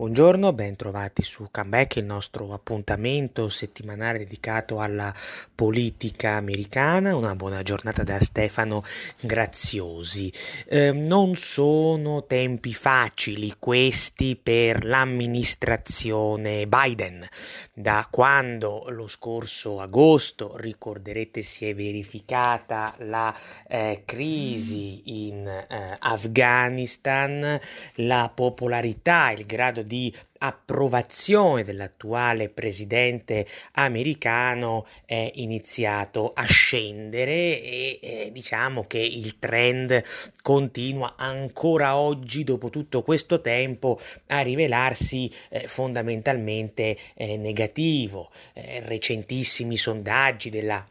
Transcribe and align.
Buongiorno, 0.00 0.54
ben 0.54 0.76
trovati 0.76 1.20
su 1.20 1.48
Comeback, 1.50 1.96
il 1.96 2.06
nostro 2.06 2.54
appuntamento 2.54 3.50
settimanale 3.50 4.20
dedicato 4.20 4.80
alla 4.80 5.12
politica 5.54 6.36
americana. 6.36 7.14
Una 7.14 7.36
buona 7.36 7.60
giornata 7.60 8.02
da 8.02 8.18
Stefano 8.18 8.82
Graziosi. 9.20 10.32
Eh, 10.64 10.92
non 10.92 11.36
sono 11.36 12.24
tempi 12.24 12.72
facili 12.72 13.56
questi 13.58 14.40
per 14.42 14.86
l'amministrazione 14.86 16.66
Biden. 16.66 17.28
Da 17.74 18.08
quando 18.10 18.86
lo 18.88 19.06
scorso 19.06 19.80
agosto, 19.80 20.56
ricorderete, 20.56 21.42
si 21.42 21.66
è 21.66 21.74
verificata 21.74 22.94
la 23.00 23.36
eh, 23.68 24.00
crisi 24.06 25.28
in 25.28 25.46
eh, 25.46 25.96
Afghanistan, 25.98 27.60
la 27.96 28.32
popolarità, 28.34 29.30
il 29.32 29.44
grado 29.44 29.82
di 29.82 29.89
approvazione 30.38 31.62
dell'attuale 31.62 32.48
presidente 32.48 33.46
americano 33.72 34.86
è 35.04 35.30
iniziato 35.34 36.32
a 36.34 36.44
scendere 36.44 37.60
e 37.62 37.98
eh, 38.02 38.30
diciamo 38.32 38.84
che 38.86 38.98
il 38.98 39.38
trend 39.38 40.02
continua 40.42 41.14
ancora 41.16 41.96
oggi 41.96 42.44
dopo 42.44 42.70
tutto 42.70 43.02
questo 43.02 43.40
tempo 43.40 44.00
a 44.28 44.40
rivelarsi 44.40 45.30
eh, 45.48 45.60
fondamentalmente 45.60 46.96
eh, 47.14 47.36
negativo. 47.36 48.30
Eh, 48.54 48.80
recentissimi 48.80 49.76
sondaggi 49.76 50.50
della 50.50 50.86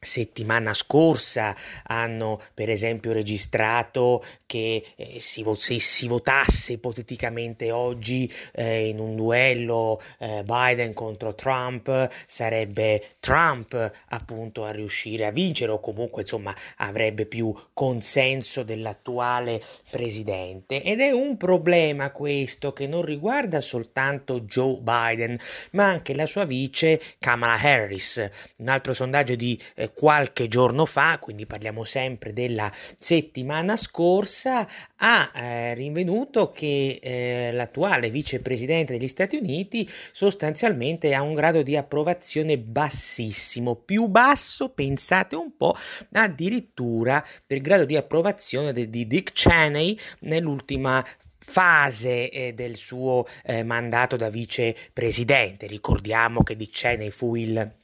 settimana 0.00 0.74
scorsa 0.74 1.56
hanno 1.84 2.40
per 2.54 2.70
esempio 2.70 3.12
registrato 3.12 4.24
che 4.46 4.84
eh, 4.96 5.20
si, 5.20 5.44
se 5.56 5.78
si 5.78 6.06
votasse 6.06 6.74
ipoteticamente 6.74 7.70
oggi 7.70 8.32
eh, 8.52 8.88
in 8.88 9.00
un 9.00 9.16
duello 9.16 10.00
eh, 10.18 10.42
Biden 10.44 10.94
contro 10.94 11.34
Trump 11.34 12.08
sarebbe 12.26 13.16
Trump 13.20 13.90
appunto 14.08 14.64
a 14.64 14.70
riuscire 14.70 15.26
a 15.26 15.30
vincere 15.30 15.72
o 15.72 15.80
comunque 15.80 16.22
insomma 16.22 16.54
avrebbe 16.76 17.26
più 17.26 17.52
consenso 17.72 18.62
dell'attuale 18.62 19.60
presidente. 19.90 20.82
Ed 20.82 21.00
è 21.00 21.10
un 21.10 21.36
problema 21.36 22.10
questo 22.10 22.72
che 22.72 22.86
non 22.86 23.02
riguarda 23.02 23.60
soltanto 23.60 24.40
Joe 24.40 24.78
Biden 24.80 25.38
ma 25.72 25.86
anche 25.86 26.14
la 26.14 26.26
sua 26.26 26.44
vice 26.44 27.00
Kamala 27.18 27.60
Harris. 27.60 28.28
Un 28.58 28.68
altro 28.68 28.94
sondaggio 28.94 29.34
di 29.34 29.60
eh, 29.74 29.87
qualche 29.92 30.48
giorno 30.48 30.84
fa, 30.84 31.18
quindi 31.18 31.46
parliamo 31.46 31.84
sempre 31.84 32.32
della 32.32 32.70
settimana 32.98 33.76
scorsa, 33.76 34.66
ha 34.96 35.30
eh, 35.34 35.74
rinvenuto 35.74 36.50
che 36.50 36.98
eh, 37.02 37.50
l'attuale 37.52 38.10
vicepresidente 38.10 38.96
degli 38.96 39.08
Stati 39.08 39.36
Uniti 39.36 39.88
sostanzialmente 40.12 41.14
ha 41.14 41.22
un 41.22 41.34
grado 41.34 41.62
di 41.62 41.76
approvazione 41.76 42.58
bassissimo, 42.58 43.76
più 43.76 44.06
basso, 44.08 44.70
pensate 44.70 45.36
un 45.36 45.56
po', 45.56 45.76
addirittura 46.12 47.24
del 47.46 47.60
grado 47.60 47.84
di 47.84 47.96
approvazione 47.96 48.72
de- 48.72 48.90
di 48.90 49.06
Dick 49.06 49.32
Cheney 49.32 49.98
nell'ultima 50.20 51.04
fase 51.48 52.28
eh, 52.30 52.52
del 52.52 52.76
suo 52.76 53.26
eh, 53.42 53.62
mandato 53.62 54.16
da 54.16 54.28
vicepresidente. 54.28 55.66
Ricordiamo 55.66 56.42
che 56.42 56.56
Dick 56.56 56.76
Cheney 56.76 57.10
fu 57.10 57.34
il 57.34 57.76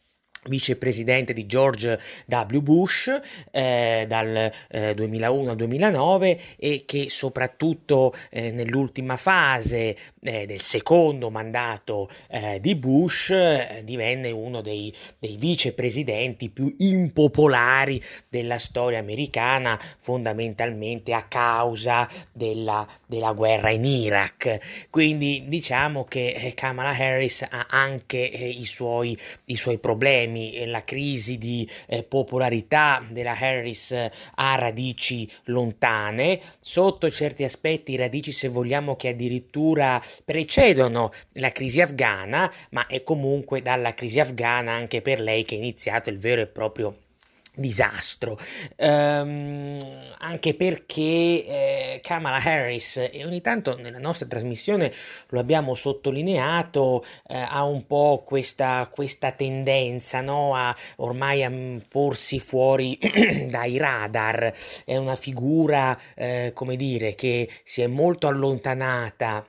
vicepresidente 0.47 1.33
di 1.33 1.47
George 1.47 1.99
W. 2.27 2.59
Bush 2.59 3.21
eh, 3.51 4.05
dal 4.09 4.51
eh, 4.69 4.95
2001 4.95 5.51
al 5.51 5.57
2009 5.57 6.41
e 6.57 6.85
che 6.87 7.09
soprattutto 7.09 8.13
eh, 8.31 8.51
nell'ultima 8.51 9.17
fase 9.17 9.97
eh, 10.21 10.47
del 10.47 10.61
secondo 10.61 11.31
mandato 11.31 12.09
eh, 12.29 12.59
di 12.61 12.75
Bush 12.75 13.31
eh, 13.31 13.83
divenne 13.85 14.31
uno 14.31 14.61
dei, 14.61 14.93
dei 15.19 15.37
vicepresidenti 15.37 16.51
più 16.51 16.73
impopolari 16.79 18.03
della 18.29 18.59
storia 18.59 18.99
americana 18.99 19.81
fondamentalmente 19.99 21.13
a 21.13 21.25
causa 21.25 22.09
della, 22.33 22.87
della 23.07 23.33
guerra 23.33 23.71
in 23.71 23.85
Iraq 23.85 24.89
quindi 24.91 25.45
diciamo 25.47 26.05
che 26.05 26.53
Kamala 26.55 26.91
Harris 26.91 27.47
ha 27.49 27.67
anche 27.69 28.19
i 28.19 28.65
suoi, 28.65 29.17
i 29.47 29.57
suoi 29.57 29.79
problemi 29.79 30.34
problemi, 30.35 30.67
la 30.67 30.85
crisi 30.85 31.39
di 31.39 31.69
eh, 31.87 32.03
popolarità 32.03 33.05
della 33.09 33.37
Harris 33.39 33.93
eh, 33.93 34.11
ha 34.37 34.55
radici 34.57 35.31
lontane, 35.45 36.41
sotto 36.59 37.11
certi 37.11 37.45
aspetti 37.45 37.97
radici 37.97 38.33
se 38.33 38.49
vogliamo 38.49 38.97
che 38.97 39.09
addirittura 39.09 40.03
precedono 40.25 41.11
la 41.35 41.53
crisi 41.53 41.81
afghana, 41.81 42.53
ma 42.71 42.87
è 42.87 43.03
comunque 43.03 43.63
dalla 43.63 43.95
crisi 43.95 44.21
afghana 44.21 44.73
anche 44.73 45.01
per 45.01 45.21
lei 45.21 45.45
che 45.45 45.55
è 45.55 45.59
iniziato 45.59 46.11
il 46.11 46.19
vero 46.19 46.43
e 46.43 46.47
proprio 46.47 47.04
disastro. 47.55 48.39
Um, 48.77 49.79
anche 50.19 50.55
perché 50.55 51.03
eh, 51.03 52.01
Kamala 52.03 52.43
Harris 52.43 52.97
e 52.97 53.25
ogni 53.25 53.41
tanto 53.41 53.77
nella 53.77 53.99
nostra 53.99 54.27
trasmissione 54.27 54.93
lo 55.29 55.39
abbiamo 55.39 55.75
sottolineato 55.75 57.05
eh, 57.29 57.37
ha 57.37 57.65
un 57.65 57.87
po' 57.87 58.23
questa, 58.27 58.89
questa 58.91 59.33
tendenza 59.33 60.21
no, 60.21 60.55
a 60.55 60.75
ormai 60.97 61.45
a 61.45 61.53
porsi 61.89 62.41
fuori 62.41 62.99
dai 63.49 63.77
radar. 63.77 64.53
È 64.85 64.97
una 64.97 65.17
figura 65.17 65.99
eh, 66.15 66.53
come 66.55 66.77
dire 66.77 67.15
che 67.15 67.49
si 67.63 67.83
è 67.83 67.87
molto 67.87 68.27
allontanata 68.27 69.47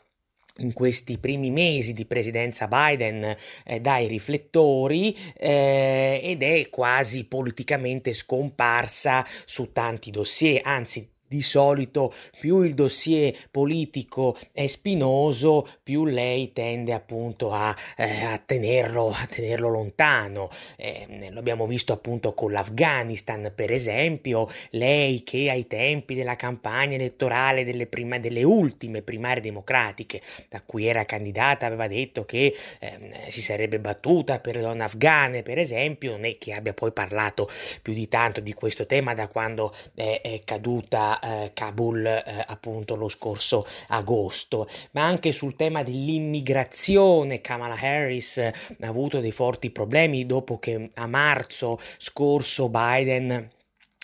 in 0.57 0.73
questi 0.73 1.17
primi 1.17 1.51
mesi 1.51 1.93
di 1.93 2.05
presidenza 2.05 2.67
Biden 2.67 3.35
eh, 3.65 3.79
dai 3.81 4.07
riflettori 4.07 5.15
eh, 5.37 6.19
ed 6.23 6.43
è 6.43 6.69
quasi 6.69 7.25
politicamente 7.25 8.13
scomparsa 8.13 9.25
su 9.45 9.71
tanti 9.71 10.11
dossier, 10.11 10.61
anzi 10.63 11.14
di 11.35 11.41
solito 11.41 12.13
più 12.39 12.61
il 12.61 12.73
dossier 12.73 13.35
politico 13.51 14.37
è 14.53 14.67
spinoso, 14.67 15.67
più 15.83 16.05
lei 16.05 16.53
tende 16.53 16.93
appunto 16.93 17.51
a, 17.51 17.75
eh, 17.97 18.23
a, 18.23 18.37
tenerlo, 18.37 19.09
a 19.09 19.27
tenerlo, 19.29 19.67
lontano. 19.67 20.49
Eh, 20.77 21.29
lo 21.29 21.39
abbiamo 21.39 21.67
visto 21.67 21.91
appunto 21.91 22.33
con 22.33 22.53
l'Afghanistan, 22.53 23.51
per 23.53 23.71
esempio, 23.71 24.47
lei 24.71 25.23
che 25.23 25.49
ai 25.49 25.67
tempi 25.67 26.15
della 26.15 26.37
campagna 26.37 26.95
elettorale 26.95 27.65
delle, 27.65 27.85
prima, 27.85 28.17
delle 28.17 28.43
ultime 28.43 29.01
primarie 29.01 29.41
democratiche, 29.41 30.21
da 30.47 30.61
cui 30.61 30.85
era 30.85 31.03
candidata, 31.03 31.65
aveva 31.65 31.87
detto 31.87 32.23
che 32.23 32.55
eh, 32.79 33.27
si 33.27 33.41
sarebbe 33.41 33.79
battuta 33.79 34.39
per 34.39 34.55
le 34.55 34.61
donne 34.61 34.83
afghane, 34.83 35.43
per 35.43 35.57
esempio, 35.57 36.11
non 36.11 36.23
è 36.23 36.37
che 36.37 36.53
abbia 36.53 36.73
poi 36.73 36.93
parlato 36.93 37.49
più 37.81 37.93
di 37.93 38.07
tanto 38.07 38.39
di 38.39 38.53
questo 38.53 38.85
tema 38.85 39.13
da 39.13 39.27
quando 39.27 39.73
è, 39.93 40.21
è 40.23 40.41
caduta 40.45 41.19
eh, 41.25 41.51
Kabul 41.53 42.05
eh, 42.05 42.23
appunto 42.45 42.95
lo 42.95 43.09
scorso 43.09 43.65
agosto, 43.87 44.67
ma 44.91 45.05
anche 45.05 45.31
sul 45.31 45.55
tema 45.55 45.83
dell'immigrazione 45.83 47.41
Kamala 47.41 47.75
Harris 47.75 48.37
ha 48.37 48.53
avuto 48.87 49.19
dei 49.19 49.31
forti 49.31 49.71
problemi 49.71 50.25
dopo 50.25 50.59
che 50.59 50.91
a 50.93 51.07
marzo 51.07 51.79
scorso 51.97 52.69
Biden 52.69 53.49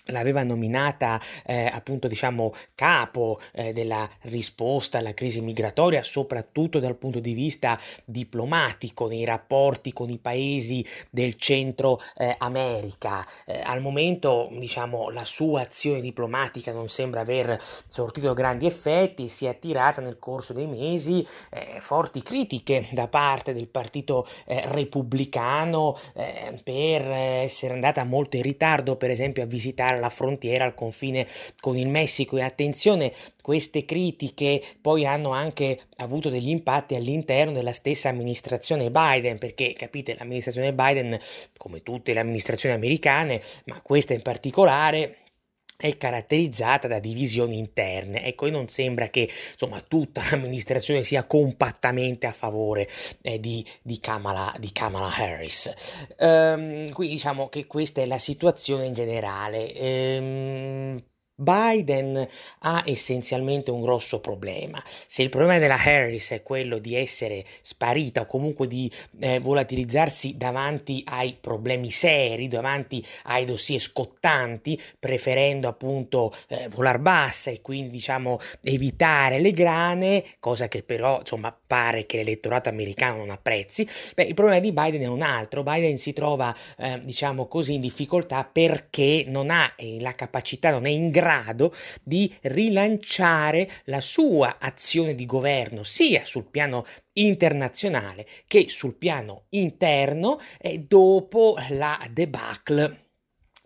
l'aveva 0.05 0.43
nominata 0.43 1.19
eh, 1.45 1.65
appunto 1.71 2.07
diciamo 2.07 2.53
capo 2.75 3.39
eh, 3.53 3.73
della 3.73 4.09
risposta 4.21 4.97
alla 4.97 5.13
crisi 5.13 5.41
migratoria 5.41 6.03
soprattutto 6.03 6.79
dal 6.79 6.95
punto 6.95 7.19
di 7.19 7.33
vista 7.33 7.79
diplomatico 8.05 9.07
nei 9.07 9.25
rapporti 9.25 9.93
con 9.93 10.09
i 10.09 10.17
paesi 10.17 10.85
del 11.09 11.35
centro 11.35 11.99
eh, 12.17 12.35
America. 12.39 13.25
Eh, 13.45 13.61
al 13.63 13.81
momento 13.81 14.49
diciamo 14.51 15.09
la 15.09 15.25
sua 15.25 15.61
azione 15.61 16.01
diplomatica 16.01 16.71
non 16.71 16.89
sembra 16.89 17.21
aver 17.21 17.61
sortito 17.87 18.33
grandi 18.33 18.65
effetti 18.65 19.27
si 19.27 19.45
è 19.45 19.49
attirata 19.49 20.01
nel 20.01 20.19
corso 20.19 20.53
dei 20.53 20.67
mesi 20.67 21.25
eh, 21.49 21.77
forti 21.79 22.21
critiche 22.21 22.87
da 22.91 23.07
parte 23.07 23.53
del 23.53 23.67
partito 23.67 24.25
eh, 24.45 24.61
repubblicano 24.65 25.97
per 26.63 27.01
essere 27.07 27.73
andata 27.73 28.03
molto 28.03 28.35
in 28.37 28.43
ritardo 28.43 28.95
per 28.95 29.09
esempio 29.09 29.43
a 29.43 29.45
visitare 29.45 29.90
alla 29.97 30.09
frontiera, 30.09 30.65
al 30.65 30.75
confine 30.75 31.27
con 31.59 31.77
il 31.77 31.87
Messico. 31.87 32.37
E 32.37 32.41
attenzione, 32.41 33.13
queste 33.41 33.85
critiche 33.85 34.61
poi 34.81 35.05
hanno 35.05 35.31
anche 35.31 35.79
avuto 35.97 36.29
degli 36.29 36.49
impatti 36.49 36.95
all'interno 36.95 37.53
della 37.53 37.73
stessa 37.73 38.09
amministrazione 38.09 38.89
Biden, 38.89 39.37
perché 39.37 39.73
capite, 39.73 40.15
l'amministrazione 40.17 40.73
Biden, 40.73 41.19
come 41.57 41.81
tutte 41.83 42.13
le 42.13 42.19
amministrazioni 42.19 42.75
americane, 42.75 43.41
ma 43.65 43.81
questa 43.81 44.13
in 44.13 44.21
particolare, 44.21 45.17
è 45.81 45.97
caratterizzata 45.97 46.87
da 46.87 46.99
divisioni 46.99 47.57
interne. 47.57 48.23
Ecco, 48.23 48.45
e 48.45 48.51
non 48.51 48.67
sembra 48.67 49.09
che 49.09 49.27
insomma, 49.51 49.81
tutta 49.81 50.21
l'amministrazione 50.29 51.03
sia 51.03 51.25
compattamente 51.25 52.27
a 52.27 52.31
favore 52.31 52.87
eh, 53.21 53.39
di, 53.39 53.65
di, 53.81 53.99
Kamala, 53.99 54.53
di, 54.59 54.71
Kamala, 54.71 55.11
Harris. 55.13 55.73
Um, 56.19 56.91
quindi 56.91 57.15
diciamo 57.15 57.49
che 57.49 57.65
questa 57.65 58.01
è 58.01 58.05
la 58.05 58.19
situazione 58.19 58.85
in 58.85 58.93
generale. 58.93 59.73
Um, 60.19 61.03
Biden 61.41 62.27
ha 62.59 62.83
essenzialmente 62.85 63.71
un 63.71 63.81
grosso 63.81 64.19
problema. 64.19 64.81
Se 65.07 65.23
il 65.23 65.29
problema 65.29 65.57
della 65.57 65.81
Harris 65.81 66.31
è 66.31 66.43
quello 66.43 66.77
di 66.77 66.95
essere 66.95 67.43
sparita 67.61 68.21
o 68.21 68.25
comunque 68.27 68.67
di 68.67 68.89
eh, 69.19 69.39
volatilizzarsi 69.39 70.37
davanti 70.37 71.01
ai 71.05 71.35
problemi 71.39 71.89
seri, 71.89 72.47
davanti 72.47 73.03
ai 73.23 73.45
dossier 73.45 73.79
scottanti, 73.79 74.79
preferendo 74.99 75.67
appunto 75.67 76.31
eh, 76.47 76.69
volar 76.69 76.99
bassa 76.99 77.49
e 77.49 77.61
quindi 77.61 77.89
diciamo 77.89 78.39
evitare 78.61 79.39
le 79.39 79.51
grane, 79.51 80.23
cosa 80.39 80.67
che 80.67 80.83
però 80.83 81.19
insomma 81.19 81.55
pare 81.65 82.05
che 82.05 82.17
l'elettorato 82.17 82.69
americano 82.69 83.17
non 83.17 83.31
apprezzi, 83.31 83.87
beh, 84.13 84.23
il 84.23 84.35
problema 84.35 84.59
di 84.59 84.71
Biden 84.71 85.01
è 85.01 85.07
un 85.07 85.23
altro. 85.23 85.63
Biden 85.63 85.97
si 85.97 86.13
trova 86.13 86.55
eh, 86.77 87.01
diciamo 87.03 87.47
così 87.47 87.73
in 87.73 87.81
difficoltà 87.81 88.43
perché 88.43 89.23
non 89.27 89.49
ha 89.49 89.73
eh, 89.75 89.99
la 89.99 90.13
capacità, 90.13 90.69
non 90.69 90.85
è 90.85 90.89
in 90.89 91.09
grado 91.09 91.29
grado 91.31 91.73
di 92.03 92.33
rilanciare 92.41 93.69
la 93.85 94.01
sua 94.01 94.57
azione 94.59 95.15
di 95.15 95.25
governo 95.25 95.83
sia 95.83 96.25
sul 96.25 96.45
piano 96.45 96.85
internazionale 97.13 98.27
che 98.47 98.67
sul 98.67 98.95
piano 98.95 99.45
interno 99.49 100.39
dopo 100.87 101.55
la 101.69 102.05
debacle 102.11 103.10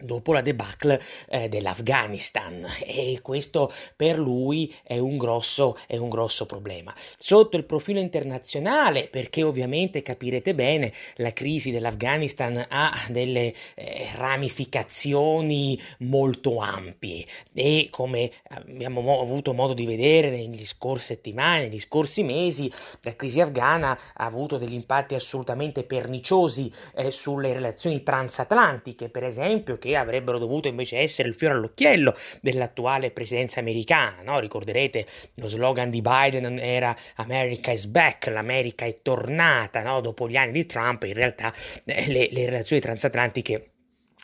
dopo 0.06 0.31
la 0.34 0.42
debacle 0.42 1.02
eh, 1.30 1.50
dell'Afghanistan 1.50 2.66
e 2.86 3.19
questo 3.22 3.72
per 3.96 4.18
lui 4.19 4.74
è 4.84 4.98
un, 4.98 5.18
grosso, 5.18 5.78
è 5.88 5.98
un 5.98 6.10
grosso 6.10 6.46
problema. 6.46 6.94
Sotto 7.18 7.57
il 7.57 7.66
profilo 7.66 8.00
internazionale, 8.00 9.07
perché 9.07 9.44
ovviamente 9.44 10.02
capirete 10.02 10.54
bene, 10.54 10.94
la 11.16 11.34
crisi 11.34 11.72
dell'Afghanistan 11.72 12.66
ha 12.69 13.06
delle 13.10 13.54
eh, 13.75 14.10
ramificazioni 14.16 15.80
molto 16.00 16.60
ampie 16.60 17.25
e 17.54 17.88
come 17.90 18.31
abbiamo 18.50 19.01
mo- 19.01 19.22
avuto 19.22 19.54
modo 19.54 19.74
di 19.74 19.86
vedere 19.86 20.30
negli 20.30 20.66
scorsi 20.66 21.13
settimane, 21.16 21.68
negli 21.68 21.80
scorsi 21.80 22.24
mesi, 22.24 22.72
la 23.01 23.16
crisi 23.16 23.40
afghana 23.40 23.98
ha 24.13 24.25
avuto 24.25 24.58
degli 24.58 24.74
impatti 24.74 25.16
assolutamente 25.16 25.84
perniciosi 25.84 26.72
eh, 26.96 27.12
sulle 27.12 27.54
relazioni 27.54 28.04
transatlantiche, 28.04 29.10
per 29.10 29.24
esempio, 29.24 29.78
che 29.78 29.94
avrebbero 29.95 30.38
dovuto 30.38 30.68
invece 30.68 30.97
essere 30.97 31.27
il 31.27 31.36
fiore 31.36 31.56
all'occhiello 31.56 32.13
dell'attuale 32.42 33.12
presidenza 33.12 33.59
americana. 33.59 34.21
No? 34.24 34.39
Ricorderete 34.39 35.06
lo 35.36 35.47
slogan 35.47 35.89
di 35.89 36.01
Biden 36.01 36.59
era 36.59 36.95
America 37.15 37.71
is 37.71 37.86
back, 37.86 38.27
l'America 38.27 38.86
è 38.86 38.95
tornata 39.01 39.81
no? 39.81 40.01
dopo 40.01 40.27
gli 40.30 40.36
anni 40.36 40.51
di 40.51 40.65
Trump, 40.65 41.03
in 41.03 41.13
realtà 41.13 41.53
eh, 41.86 42.07
le, 42.07 42.30
le 42.31 42.45
relazioni 42.45 42.81
transatlantiche 42.81 43.69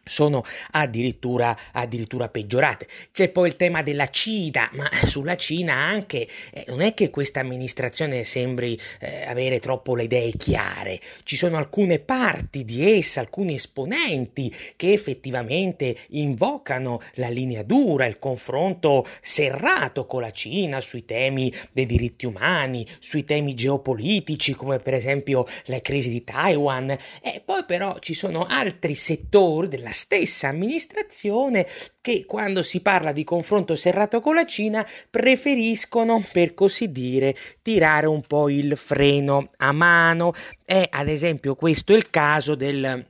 sono 0.03 0.43
addirittura, 0.71 1.57
addirittura, 1.71 2.29
peggiorate. 2.29 2.87
C'è 3.11 3.29
poi 3.29 3.47
il 3.47 3.55
tema 3.55 3.83
della 3.83 4.09
Cina, 4.09 4.69
ma 4.73 4.89
sulla 5.05 5.35
Cina 5.35 5.73
anche 5.73 6.27
eh, 6.51 6.65
non 6.67 6.81
è 6.81 6.93
che 6.93 7.09
questa 7.09 7.39
amministrazione 7.39 8.23
sembri 8.23 8.79
eh, 8.99 9.25
avere 9.25 9.59
troppo 9.59 9.95
le 9.95 10.03
idee 10.03 10.31
chiare. 10.33 10.99
Ci 11.23 11.37
sono 11.37 11.57
alcune 11.57 11.99
parti 11.99 12.65
di 12.65 12.97
essa, 12.97 13.19
alcuni 13.19 13.55
esponenti 13.55 14.53
che 14.75 14.91
effettivamente 14.91 15.95
invocano 16.09 16.99
la 17.15 17.29
linea 17.29 17.63
dura, 17.63 18.05
il 18.05 18.19
confronto 18.19 19.05
serrato 19.21 20.05
con 20.05 20.21
la 20.21 20.31
Cina 20.31 20.81
sui 20.81 21.05
temi 21.05 21.53
dei 21.71 21.85
diritti 21.85 22.25
umani, 22.25 22.85
sui 22.99 23.23
temi 23.23 23.53
geopolitici, 23.53 24.53
come 24.53 24.79
per 24.79 24.93
esempio 24.93 25.45
la 25.65 25.79
crisi 25.79 26.09
di 26.09 26.23
Taiwan. 26.23 26.89
E 27.21 27.41
poi 27.43 27.63
però 27.65 27.99
ci 27.99 28.13
sono 28.13 28.45
altri 28.45 28.95
settori 28.95 29.67
della 29.67 29.90
la 29.91 29.93
stessa 29.93 30.47
amministrazione 30.47 31.67
che 31.99 32.23
quando 32.25 32.63
si 32.63 32.79
parla 32.79 33.11
di 33.11 33.25
confronto 33.25 33.75
serrato 33.75 34.21
con 34.21 34.35
la 34.35 34.45
Cina 34.45 34.87
preferiscono, 35.09 36.23
per 36.31 36.53
così 36.53 36.91
dire, 36.91 37.35
tirare 37.61 38.07
un 38.07 38.21
po' 38.21 38.47
il 38.47 38.77
freno 38.77 39.51
a 39.57 39.73
mano. 39.73 40.33
È 40.63 40.87
ad 40.89 41.09
esempio 41.09 41.55
questo 41.55 41.93
il 41.93 42.09
caso 42.09 42.55
del 42.55 43.05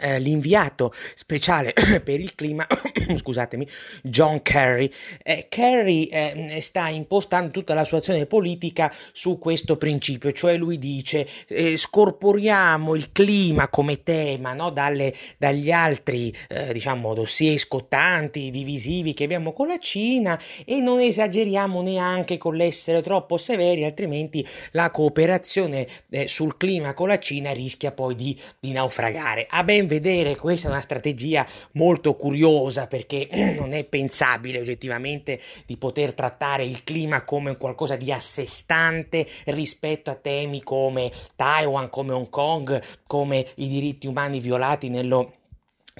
eh, 0.00 0.18
l'inviato 0.18 0.92
speciale 1.14 1.72
per 2.02 2.20
il 2.20 2.34
clima, 2.34 2.66
scusatemi, 3.16 3.66
John 4.02 4.42
Kerry. 4.42 4.90
Eh, 5.22 5.46
Kerry 5.48 6.04
eh, 6.04 6.58
sta 6.60 6.88
impostando 6.88 7.50
tutta 7.50 7.74
la 7.74 7.84
sua 7.84 7.98
azione 7.98 8.26
politica 8.26 8.92
su 9.12 9.38
questo 9.38 9.76
principio, 9.76 10.32
cioè 10.32 10.56
lui 10.56 10.78
dice 10.78 11.26
eh, 11.48 11.76
scorporiamo 11.76 12.94
il 12.94 13.12
clima 13.12 13.68
come 13.68 14.02
tema 14.02 14.52
no, 14.52 14.70
dalle, 14.70 15.14
dagli 15.36 15.70
altri 15.70 16.34
eh, 16.48 16.72
diciamo 16.72 17.14
dossier 17.14 17.58
scottanti, 17.58 18.50
divisivi 18.50 19.14
che 19.14 19.24
abbiamo 19.24 19.52
con 19.52 19.68
la 19.68 19.78
Cina 19.78 20.40
e 20.64 20.80
non 20.80 21.00
esageriamo 21.00 21.82
neanche 21.82 22.38
con 22.38 22.54
l'essere 22.54 23.02
troppo 23.02 23.36
severi, 23.36 23.84
altrimenti 23.84 24.46
la 24.72 24.90
cooperazione 24.90 25.86
eh, 26.10 26.28
sul 26.28 26.56
clima 26.56 26.94
con 26.94 27.08
la 27.08 27.18
Cina 27.18 27.52
rischia 27.52 27.92
poi 27.92 28.14
di, 28.14 28.38
di 28.60 28.72
naufragare. 28.72 29.46
A 29.48 29.64
ben 29.64 29.86
vedere 29.88 30.36
questa 30.36 30.68
è 30.68 30.70
una 30.70 30.80
strategia 30.80 31.44
molto 31.72 32.14
curiosa 32.14 32.86
perché 32.86 33.28
non 33.58 33.72
è 33.72 33.82
pensabile 33.84 34.60
oggettivamente 34.60 35.40
di 35.66 35.76
poter 35.76 36.12
trattare 36.12 36.64
il 36.64 36.84
clima 36.84 37.24
come 37.24 37.56
qualcosa 37.56 37.96
di 37.96 38.12
a 38.12 38.20
sé 38.20 38.46
stante 38.46 39.26
rispetto 39.46 40.10
a 40.10 40.14
temi 40.14 40.62
come 40.62 41.10
Taiwan, 41.34 41.90
come 41.90 42.12
Hong 42.12 42.28
Kong, 42.28 42.80
come 43.06 43.44
i 43.56 43.66
diritti 43.66 44.06
umani 44.06 44.38
violati 44.38 44.88
nello 44.88 45.37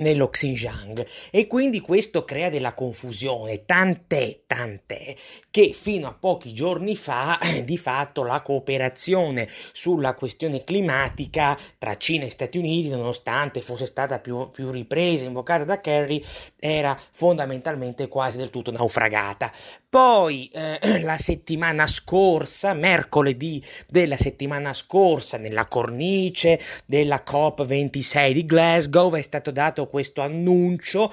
nello 0.00 0.28
Xinjiang 0.28 1.06
e 1.30 1.46
quindi 1.46 1.80
questo 1.80 2.24
crea 2.24 2.50
della 2.50 2.74
confusione, 2.74 3.64
tant'è, 3.64 4.40
tant'è 4.46 5.14
che 5.50 5.72
fino 5.72 6.06
a 6.08 6.12
pochi 6.12 6.52
giorni 6.52 6.96
fa 6.96 7.38
di 7.64 7.76
fatto 7.76 8.22
la 8.22 8.40
cooperazione 8.42 9.48
sulla 9.72 10.14
questione 10.14 10.64
climatica 10.64 11.58
tra 11.78 11.96
Cina 11.96 12.24
e 12.24 12.30
Stati 12.30 12.58
Uniti, 12.58 12.88
nonostante 12.88 13.60
fosse 13.60 13.86
stata 13.86 14.18
più, 14.18 14.50
più 14.50 14.70
ripresa, 14.70 15.24
invocata 15.24 15.64
da 15.64 15.80
Kerry, 15.80 16.22
era 16.58 16.98
fondamentalmente 17.12 18.08
quasi 18.08 18.36
del 18.36 18.50
tutto 18.50 18.70
naufragata. 18.70 19.52
Poi 19.90 20.50
eh, 20.52 21.00
la 21.00 21.16
settimana 21.16 21.86
scorsa, 21.86 22.74
mercoledì 22.74 23.62
della 23.88 24.18
settimana 24.18 24.74
scorsa, 24.74 25.38
nella 25.38 25.64
cornice 25.64 26.60
della 26.84 27.22
COP26 27.26 28.32
di 28.32 28.44
Glasgow, 28.44 29.14
è 29.14 29.22
stato 29.22 29.50
dato 29.50 29.88
questo 29.88 30.20
annuncio 30.20 31.10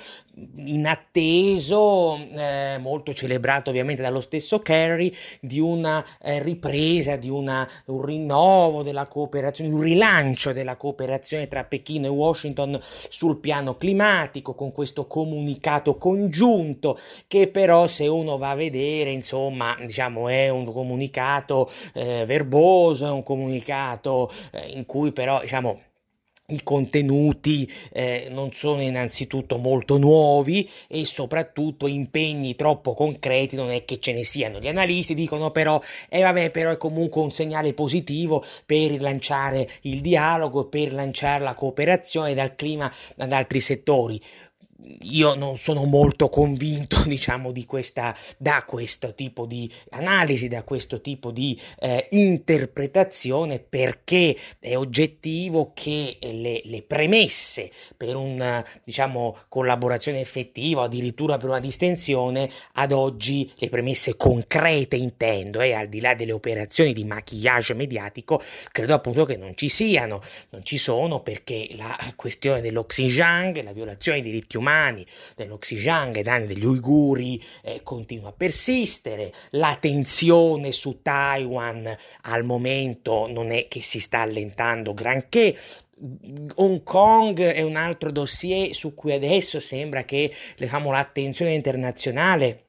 inatteso, 0.57 2.17
eh, 2.17 2.77
molto 2.79 3.13
celebrato 3.13 3.69
ovviamente 3.69 4.01
dallo 4.01 4.19
stesso 4.19 4.59
Kerry, 4.59 5.11
di 5.39 5.59
una 5.59 6.05
eh, 6.21 6.41
ripresa, 6.41 7.15
di 7.15 7.29
una, 7.29 7.67
un 7.85 8.03
rinnovo 8.03 8.83
della 8.83 9.07
cooperazione, 9.07 9.73
un 9.73 9.81
rilancio 9.81 10.51
della 10.51 10.75
cooperazione 10.75 11.47
tra 11.47 11.63
Pechino 11.63 12.05
e 12.07 12.09
Washington 12.09 12.79
sul 13.09 13.37
piano 13.37 13.75
climatico, 13.75 14.53
con 14.53 14.71
questo 14.71 15.07
comunicato 15.07 15.97
congiunto 15.97 16.99
che 17.27 17.47
però 17.47 17.87
se 17.87 18.07
uno 18.07 18.37
va 18.37 18.51
a 18.51 18.55
vedere, 18.55 19.11
insomma, 19.11 19.75
diciamo 19.79 20.27
è 20.27 20.49
un 20.49 20.65
comunicato 20.71 21.69
eh, 21.93 22.23
verboso, 22.25 23.05
è 23.05 23.11
un 23.11 23.23
comunicato 23.23 24.31
eh, 24.51 24.71
in 24.71 24.85
cui 24.85 25.11
però, 25.11 25.39
diciamo, 25.41 25.81
i 26.47 26.61
contenuti 26.61 27.67
eh, 27.91 28.27
non 28.29 28.51
sono 28.53 28.81
innanzitutto 28.81 29.57
molto 29.57 29.97
nuovi 29.97 30.69
e 30.87 31.03
soprattutto 31.03 31.87
impegni 31.87 32.55
troppo 32.55 32.93
concreti 32.93 33.55
non 33.55 33.71
è 33.71 33.83
che 33.83 33.99
ce 33.99 34.13
ne 34.13 34.23
siano. 34.23 34.59
Gli 34.59 34.67
analisti 34.67 35.15
dicono 35.15 35.49
però, 35.49 35.81
eh 36.07 36.21
vabbè, 36.21 36.51
però 36.51 36.71
è 36.71 36.77
comunque 36.77 37.21
un 37.21 37.31
segnale 37.31 37.73
positivo 37.73 38.43
per 38.65 38.91
rilanciare 38.91 39.67
il 39.81 40.01
dialogo, 40.01 40.67
per 40.67 40.93
lanciare 40.93 41.43
la 41.43 41.55
cooperazione 41.55 42.35
dal 42.35 42.55
clima 42.55 42.91
ad 43.17 43.31
altri 43.31 43.59
settori 43.59 44.21
io 45.01 45.35
non 45.35 45.57
sono 45.57 45.85
molto 45.85 46.29
convinto, 46.29 47.01
diciamo, 47.07 47.51
di 47.51 47.65
questa, 47.65 48.15
da 48.37 48.63
questo 48.65 49.13
tipo 49.13 49.45
di 49.45 49.71
analisi, 49.91 50.47
da 50.47 50.63
questo 50.63 51.01
tipo 51.01 51.31
di 51.31 51.59
eh, 51.79 52.07
interpretazione, 52.11 53.59
perché 53.59 54.35
è 54.59 54.75
oggettivo 54.75 55.71
che 55.73 56.17
le, 56.19 56.61
le 56.63 56.81
premesse 56.83 57.71
per 57.95 58.15
una, 58.15 58.65
diciamo, 58.83 59.37
collaborazione 59.47 60.19
effettiva, 60.19 60.83
addirittura 60.83 61.37
per 61.37 61.49
una 61.49 61.59
distensione, 61.59 62.49
ad 62.73 62.91
oggi 62.91 63.51
le 63.55 63.69
premesse 63.69 64.15
concrete 64.15 64.95
intendo, 64.95 65.61
e 65.61 65.69
eh, 65.69 65.73
al 65.73 65.87
di 65.87 66.01
là 66.01 66.15
delle 66.15 66.31
operazioni 66.31 66.93
di 66.93 67.03
maquillage 67.05 67.73
mediatico, 67.73 68.41
credo 68.71 68.93
appunto 68.93 69.25
che 69.25 69.37
non 69.37 69.55
ci 69.55 69.69
siano, 69.69 70.21
non 70.51 70.63
ci 70.63 70.77
sono 70.77 71.21
perché 71.21 71.69
la 71.75 71.95
questione 72.15 72.61
dello 72.61 72.85
Xinjiang, 72.85 73.63
la 73.63 73.71
violazione 73.71 74.21
dei 74.21 74.31
diritti 74.31 74.57
umani, 74.57 74.64
umani, 74.65 75.05
dello 75.35 75.59
Xinjiang 75.59 76.15
ai 76.15 76.23
danni 76.23 76.47
degli 76.47 76.65
uiguri 76.65 77.41
eh, 77.61 77.81
continua 77.83 78.29
a 78.29 78.33
persistere, 78.33 79.31
la 79.51 79.77
tensione 79.79 80.71
su 80.71 81.01
Taiwan 81.03 81.95
al 82.23 82.43
momento 82.43 83.27
non 83.27 83.51
è 83.51 83.67
che 83.67 83.81
si 83.81 83.99
sta 83.99 84.21
allentando 84.21 84.93
granché, 84.93 85.55
Hong 86.55 86.83
Kong 86.83 87.39
è 87.39 87.61
un 87.61 87.77
altro 87.77 88.11
dossier 88.11 88.73
su 88.73 88.93
cui 88.93 89.13
adesso 89.13 89.61
sembra 89.61 90.03
che 90.03 90.29
diciamo, 90.57 90.91
l'attenzione 90.91 91.53
internazionale 91.53 92.64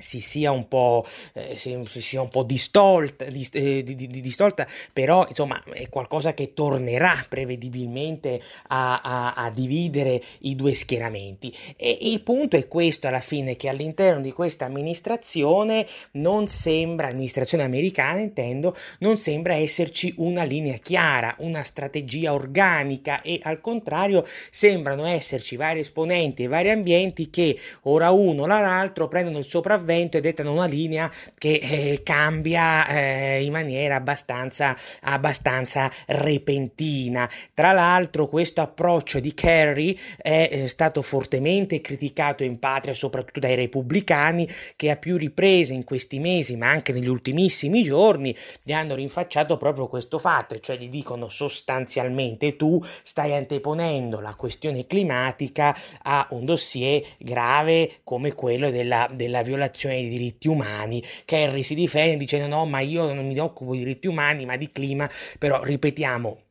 si 0.00 0.20
sia 0.20 0.50
un 0.50 0.66
po', 0.68 1.06
eh, 1.34 1.56
si, 1.56 1.78
sia 2.00 2.20
un 2.20 2.28
po 2.28 2.42
distolta, 2.42 3.24
dist, 3.26 3.54
eh, 3.56 3.82
di, 3.82 3.94
di, 3.94 4.06
di, 4.06 4.20
distolta, 4.20 4.66
però 4.92 5.26
insomma 5.28 5.62
è 5.72 5.88
qualcosa 5.88 6.34
che 6.34 6.54
tornerà 6.54 7.24
prevedibilmente 7.28 8.40
a, 8.68 9.00
a, 9.00 9.32
a, 9.34 9.50
dividere 9.50 10.20
i 10.40 10.56
due 10.56 10.74
schieramenti. 10.74 11.54
E 11.76 11.98
il 12.02 12.20
punto 12.22 12.56
è 12.56 12.66
questo 12.68 13.06
alla 13.06 13.20
fine, 13.20 13.56
che 13.56 13.68
all'interno 13.68 14.20
di 14.20 14.32
questa 14.32 14.64
amministrazione 14.64 15.86
non 16.12 16.48
sembra, 16.48 17.08
amministrazione 17.08 17.64
americana 17.64 18.20
intendo, 18.20 18.76
non 19.00 19.18
sembra 19.18 19.54
esserci 19.54 20.14
una 20.16 20.44
linea 20.44 20.76
chiara, 20.76 21.34
una 21.38 21.62
strategia 21.62 22.32
organica 22.32 23.22
e 23.22 23.38
al 23.42 23.60
contrario 23.60 24.26
sembrano 24.50 25.06
esserci 25.06 25.56
vari 25.56 25.80
esponenti 25.80 26.44
e 26.44 26.48
vari 26.48 26.70
ambienti 26.70 27.30
che 27.30 27.58
ora 27.82 28.10
uno, 28.10 28.46
l'altro 28.46 29.08
prendono 29.08 29.38
il 29.38 29.44
sopravvento 29.44 29.89
intervento 29.90 30.16
e 30.16 30.20
dettano 30.20 30.52
una 30.52 30.66
linea 30.66 31.10
che 31.36 31.60
eh, 31.62 32.00
cambia 32.02 32.86
eh, 32.88 33.44
in 33.44 33.52
maniera 33.52 33.96
abbastanza, 33.96 34.76
abbastanza 35.02 35.90
repentina. 36.06 37.28
Tra 37.54 37.72
l'altro 37.72 38.26
questo 38.26 38.60
approccio 38.60 39.20
di 39.20 39.34
Kerry 39.34 39.98
è 40.16 40.48
eh, 40.50 40.68
stato 40.68 41.02
fortemente 41.02 41.80
criticato 41.80 42.44
in 42.44 42.58
patria 42.58 42.94
soprattutto 42.94 43.40
dai 43.40 43.54
repubblicani 43.54 44.48
che 44.76 44.90
a 44.90 44.96
più 44.96 45.16
riprese 45.16 45.74
in 45.74 45.84
questi 45.84 46.18
mesi 46.18 46.56
ma 46.56 46.70
anche 46.70 46.92
negli 46.92 47.08
ultimissimi 47.08 47.82
giorni 47.82 48.36
gli 48.62 48.72
hanno 48.72 48.94
rinfacciato 48.94 49.56
proprio 49.56 49.88
questo 49.88 50.18
fatto, 50.18 50.58
cioè 50.60 50.76
gli 50.76 50.88
dicono 50.88 51.28
sostanzialmente 51.28 52.56
tu 52.56 52.82
stai 53.02 53.34
anteponendo 53.34 54.20
la 54.20 54.34
questione 54.34 54.86
climatica 54.86 55.76
a 56.02 56.26
un 56.30 56.44
dossier 56.44 57.02
grave 57.18 58.00
come 58.04 58.32
quello 58.32 58.70
della, 58.70 59.08
della 59.12 59.42
violazione 59.42 59.79
violazione 59.80 59.94
dei 59.94 60.08
diritti 60.08 60.48
umani. 60.48 61.02
Kerry 61.24 61.62
si 61.62 61.74
difende 61.74 62.16
dicendo 62.16 62.54
no, 62.54 62.66
ma 62.66 62.80
io 62.80 63.12
non 63.12 63.26
mi 63.26 63.38
occupo 63.38 63.72
di 63.72 63.78
diritti 63.78 64.06
umani, 64.06 64.44
ma 64.44 64.56
di 64.56 64.70
clima, 64.70 65.08
però 65.38 65.62
ripetiamo, 65.62 66.42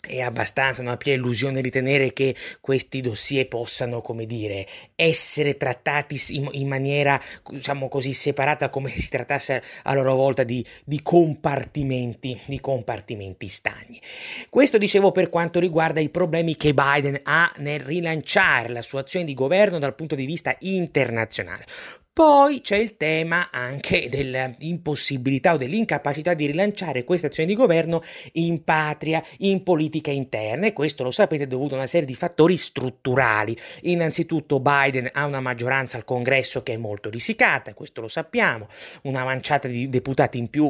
è 0.00 0.20
abbastanza 0.20 0.80
una 0.80 0.96
pia 0.96 1.12
illusione 1.12 1.60
ritenere 1.60 2.14
che 2.14 2.34
questi 2.60 3.02
dossier 3.02 3.46
possano, 3.48 4.00
come 4.00 4.24
dire, 4.24 4.66
essere 4.94 5.58
trattati 5.58 6.18
in, 6.30 6.48
in, 6.52 6.68
maniera, 6.68 7.20
diciamo 7.50 7.88
così, 7.88 8.14
separata 8.14 8.70
come 8.70 8.88
si 8.90 9.10
trattasse 9.10 9.62
a 9.82 9.92
loro 9.92 10.14
volta 10.14 10.42
di, 10.42 10.64
di, 10.84 11.02
compartimenti, 11.02 12.40
di 12.46 12.60
compartimenti 12.60 13.46
stagni. 13.48 14.00
Questo 14.48 14.78
dicevo 14.78 15.12
per 15.12 15.28
quanto 15.28 15.60
riguarda 15.60 16.00
i 16.00 16.08
problemi 16.08 16.56
che 16.56 16.72
Biden 16.72 17.20
ha 17.22 17.52
nel 17.58 17.80
rilanciare 17.80 18.70
la 18.70 18.82
sua 18.82 19.00
azione 19.00 19.26
di 19.26 19.34
governo 19.34 19.78
dal 19.78 19.94
punto 19.94 20.14
di 20.14 20.24
vista 20.24 20.56
internazionale. 20.60 21.66
Poi 22.12 22.60
c'è 22.60 22.76
il 22.76 22.96
tema 22.96 23.50
anche 23.52 24.08
dell'impossibilità 24.08 25.54
o 25.54 25.56
dell'incapacità 25.56 26.34
di 26.34 26.46
rilanciare 26.46 27.04
questa 27.04 27.28
azione 27.28 27.48
di 27.48 27.54
governo 27.54 28.02
in 28.32 28.64
patria, 28.64 29.24
in 29.38 29.62
politica 29.62 30.10
interna 30.10 30.66
e 30.66 30.72
questo 30.72 31.04
lo 31.04 31.12
sapete 31.12 31.44
è 31.44 31.46
dovuto 31.46 31.74
a 31.74 31.78
una 31.78 31.86
serie 31.86 32.06
di 32.06 32.14
fattori 32.14 32.56
strutturali. 32.56 33.56
Innanzitutto 33.82 34.58
Biden 34.58 35.08
ha 35.12 35.24
una 35.24 35.40
maggioranza 35.40 35.96
al 35.96 36.04
congresso 36.04 36.64
che 36.64 36.74
è 36.74 36.76
molto 36.76 37.10
risicata, 37.10 37.74
questo 37.74 38.00
lo 38.00 38.08
sappiamo, 38.08 38.66
una 39.02 39.22
manciata 39.22 39.68
di 39.68 39.88
deputati 39.88 40.36
in 40.36 40.50
più 40.50 40.68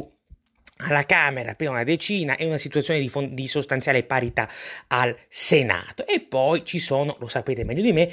alla 0.77 1.05
Camera 1.05 1.51
appena 1.51 1.71
una 1.71 1.83
decina 1.83 2.35
e 2.35 2.45
una 2.45 2.57
situazione 2.57 2.99
di, 2.99 3.09
fon- 3.09 3.33
di, 3.33 3.47
sostanziale 3.47 4.03
parità 4.03 4.47
al 4.87 5.15
Senato. 5.27 6.05
E 6.05 6.21
poi 6.21 6.63
ci 6.65 6.79
sono, 6.79 7.15
lo 7.19 7.27
sapete 7.27 7.63
meglio 7.63 7.81
di 7.81 7.93
me, 7.93 8.11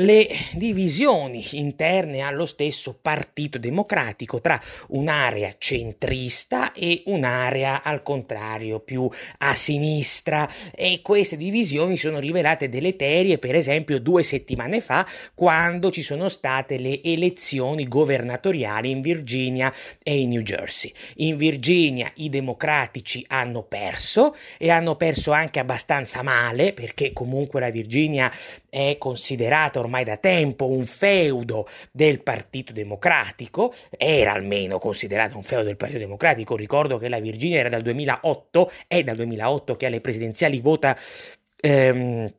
le 0.00 0.26
divisioni 0.52 1.44
interne 1.52 2.20
allo 2.20 2.46
stesso 2.46 2.98
Partito 3.00 3.58
Democratico 3.58 4.40
tra 4.40 4.60
un'area 4.88 5.54
centrista 5.58 6.72
e 6.72 7.02
un'area 7.06 7.82
al 7.82 8.02
contrario 8.02 8.80
più 8.80 9.08
a 9.38 9.54
sinistra 9.54 10.48
e 10.74 11.00
queste 11.02 11.36
divisioni 11.36 11.96
sono 11.96 12.18
rivelate 12.18 12.68
deleterie 12.68 13.38
per 13.38 13.54
esempio 13.54 14.00
due 14.00 14.22
settimane 14.22 14.80
fa 14.80 15.06
quando 15.34 15.90
ci 15.90 16.02
sono 16.02 16.28
state 16.28 16.78
le 16.78 17.02
elezioni 17.02 17.86
governatoriali 17.86 18.90
in 18.90 19.00
Virginia 19.02 19.72
e 20.02 20.20
in 20.20 20.30
New 20.30 20.42
Jersey. 20.42 20.92
In 21.16 21.36
Virginia 21.36 22.10
i 22.16 22.28
democratici 22.28 23.24
hanno 23.28 23.64
perso 23.64 24.34
e 24.56 24.70
hanno 24.70 24.96
perso 24.96 25.32
anche 25.32 25.58
abbastanza 25.58 26.22
male 26.22 26.72
perché 26.72 27.12
comunque 27.12 27.60
la 27.60 27.70
Virginia 27.70 28.30
è 28.70 28.96
considerata 28.98 29.78
ormai 29.80 30.04
da 30.04 30.16
tempo 30.16 30.68
un 30.68 30.86
feudo 30.86 31.66
del 31.90 32.22
Partito 32.22 32.72
Democratico, 32.72 33.74
era 33.90 34.32
almeno 34.32 34.78
considerato 34.78 35.36
un 35.36 35.42
feudo 35.42 35.64
del 35.64 35.76
Partito 35.76 35.98
Democratico, 35.98 36.56
ricordo 36.56 36.96
che 36.96 37.08
la 37.08 37.20
Virginia 37.20 37.58
era 37.58 37.68
dal 37.68 37.82
2008, 37.82 38.70
è 38.86 39.02
dal 39.02 39.16
2008 39.16 39.76
che 39.76 39.86
alle 39.86 40.00
presidenziali 40.00 40.60
vota... 40.60 40.96
Ehm, 41.62 42.32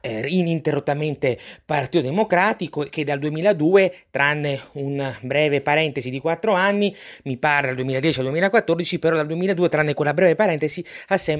eh, 0.00 0.26
ininterrottamente 0.28 1.38
Partito 1.64 2.02
Democratico 2.02 2.86
che 2.88 3.04
dal 3.04 3.18
2002, 3.18 3.94
tranne 4.10 4.60
un 4.72 5.16
breve 5.22 5.60
parentesi 5.60 6.10
di 6.10 6.20
quattro 6.20 6.52
anni, 6.52 6.94
mi 7.24 7.36
pare 7.36 7.68
dal 7.68 7.76
2010 7.76 8.18
al 8.18 8.24
2014, 8.26 8.98
però 8.98 9.16
dal 9.16 9.26
2002, 9.26 9.68
tranne 9.68 9.94
quella 9.94 10.14
breve 10.14 10.34
parentesi, 10.34 10.84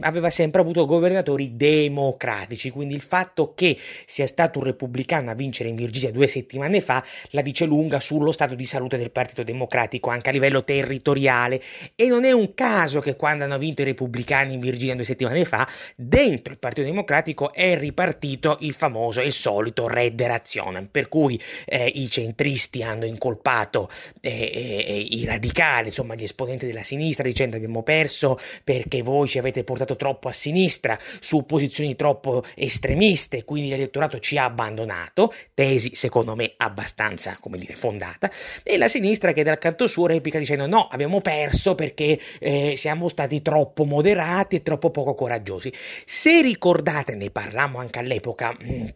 aveva 0.01 0.31
sempre 0.31 0.61
avuto 0.61 0.85
governatori 0.87 1.57
democratici, 1.57 2.71
quindi 2.71 2.95
il 2.95 3.01
fatto 3.01 3.55
che 3.55 3.77
sia 4.07 4.27
stato 4.27 4.59
un 4.59 4.65
repubblicano 4.65 5.31
a 5.31 5.35
vincere 5.35 5.69
in 5.69 5.77
Virginia 5.77 6.11
due 6.11 6.27
settimane 6.27 6.81
fa 6.81 7.05
la 7.31 7.43
dice 7.43 7.65
lunga 7.65 8.01
sullo 8.01 8.33
stato 8.33 8.55
di 8.55 8.65
salute 8.65 8.97
del 8.97 9.11
Partito 9.11 9.43
Democratico 9.43 10.11
anche 10.11 10.31
a 10.31 10.33
livello 10.33 10.63
territoriale. 10.63 11.61
E 11.95 12.07
non 12.07 12.25
è 12.25 12.33
un 12.33 12.55
caso 12.55 13.01
che 13.01 13.17
quando 13.17 13.45
hanno 13.45 13.59
vinto 13.59 13.83
i 13.83 13.85
repubblicani 13.85 14.55
in 14.55 14.61
Virginia 14.61 14.95
due 14.95 15.05
settimane 15.05 15.45
fa, 15.45 15.69
dentro 15.95 16.53
il 16.53 16.59
Partito 16.59 16.87
Democratico 16.87 17.53
è 17.53 17.77
ripartito 17.77 18.38
partito 18.39 18.57
il 18.61 18.73
famoso 18.73 19.21
e 19.21 19.31
solito 19.31 19.89
Rederazione, 19.89 20.87
per 20.91 21.09
cui 21.09 21.41
eh, 21.67 21.87
i 21.87 22.09
centristi 22.09 22.83
hanno 22.83 23.05
incolpato 23.05 23.89
eh, 24.21 24.31
eh, 24.31 25.07
i 25.11 25.25
radicali, 25.25 25.89
insomma 25.89 26.15
gli 26.15 26.23
esponenti 26.23 26.67
della 26.67 26.83
sinistra, 26.83 27.25
dicendo 27.25 27.57
abbiamo 27.57 27.83
perso 27.83 28.39
perché 28.65 29.03
voi 29.03 29.29
ci 29.29 29.39
avete 29.39 29.65
portato 29.65 29.97
troppo 29.97 30.29
a 30.29 30.33
sinistra 30.33 30.99
su 31.21 31.45
posizioni 31.45 31.97
troppo 31.97 32.43
estremiste, 32.55 33.45
quindi 33.45 33.71
l'elettorato 33.71 34.19
ci 34.21 34.39
ha 34.39 34.45
abbandonato, 34.45 35.33
tesi 35.55 35.95
secondo 35.95 36.35
me 36.35 36.55
abbastanza, 36.57 37.37
come 37.41 37.59
dire, 37.59 37.75
fondata, 37.75 38.31
e 38.63 38.79
la 38.79 38.89
sinistra 38.89 39.33
che 39.33 39.43
dal 39.43 39.59
canto 39.59 39.87
suo 39.87 40.07
replica 40.07 40.39
dicendo 40.39 40.67
no, 40.67 40.89
abbiamo 40.91 41.21
perso 41.21 41.75
perché 41.75 42.19
eh, 42.39 42.75
siamo 42.77 43.09
stati 43.09 43.43
troppo 43.43 43.85
moderati 43.85 44.57
e 44.57 44.63
troppo 44.63 44.91
poco 44.91 45.15
coraggiosi. 45.15 45.73
Se 46.07 46.41
ricordate, 46.41 47.15
ne 47.15 47.31
parlammo 47.31 47.79
anche 47.79 47.99
all'epoca, 47.99 48.28
all'epoca 48.29 48.57
mm, 48.63 48.87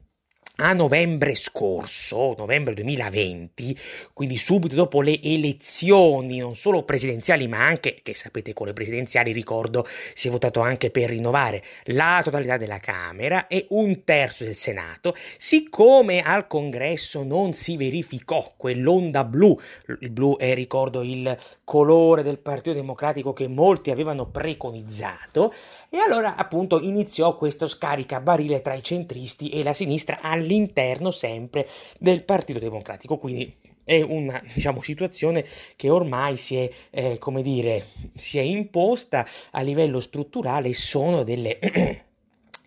a 0.57 0.75
novembre 0.75 1.35
scorso, 1.35 2.35
novembre 2.37 2.75
2020, 2.75 3.77
quindi 4.12 4.37
subito 4.37 4.75
dopo 4.77 5.01
le 5.01 5.21
elezioni, 5.21 6.39
non 6.39 6.55
solo 6.55 6.85
presidenziali, 6.85 7.49
ma 7.49 7.65
anche, 7.65 8.01
che 8.03 8.15
sapete 8.15 8.53
con 8.53 8.67
le 8.67 8.75
presidenziali, 8.75 9.33
ricordo, 9.33 9.85
si 9.87 10.29
è 10.29 10.31
votato 10.31 10.61
anche 10.61 10.91
per 10.91 11.09
rinnovare 11.09 11.62
la 11.87 12.21
totalità 12.23 12.59
della 12.59 12.79
Camera 12.79 13.49
e 13.49 13.67
un 13.71 14.05
terzo 14.05 14.45
del 14.45 14.55
Senato, 14.55 15.17
siccome 15.39 16.21
al 16.21 16.47
congresso 16.47 17.25
non 17.25 17.55
si 17.55 17.77
verificò 17.77 18.53
quell'onda 18.57 19.25
blu, 19.25 19.59
il 20.01 20.11
blu 20.11 20.37
è, 20.37 20.55
ricordo, 20.55 21.03
il 21.03 21.37
colore 21.65 22.23
del 22.23 22.39
Partito 22.39 22.75
Democratico 22.75 23.33
che 23.33 23.49
molti 23.49 23.91
avevano 23.91 24.27
preconizzato, 24.27 25.53
e 25.95 25.99
allora 25.99 26.37
appunto 26.37 26.81
iniziò 26.81 27.37
questo 27.37 27.69
scaricabarile 27.69 28.63
tra 28.63 28.73
i 28.73 28.83
centristi 28.83 29.51
e 29.51 29.63
la 29.63 29.75
sinistra 29.75 30.21
all'interno 30.23 31.11
sempre 31.11 31.69
del 31.99 32.25
Partito 32.25 32.59
Democratico. 32.59 33.19
Quindi 33.19 33.55
è 33.85 34.01
una 34.01 34.43
diciamo, 34.55 34.81
situazione 34.81 35.45
che 35.77 35.91
ormai 35.91 36.39
si 36.39 36.57
è, 36.57 36.71
eh, 36.89 37.19
come 37.19 37.43
dire, 37.43 37.89
si 38.15 38.39
è 38.39 38.41
imposta 38.41 39.27
a 39.51 39.61
livello 39.61 40.01
strutturale 40.01 40.73
sono 40.73 41.25
delle 41.25 41.59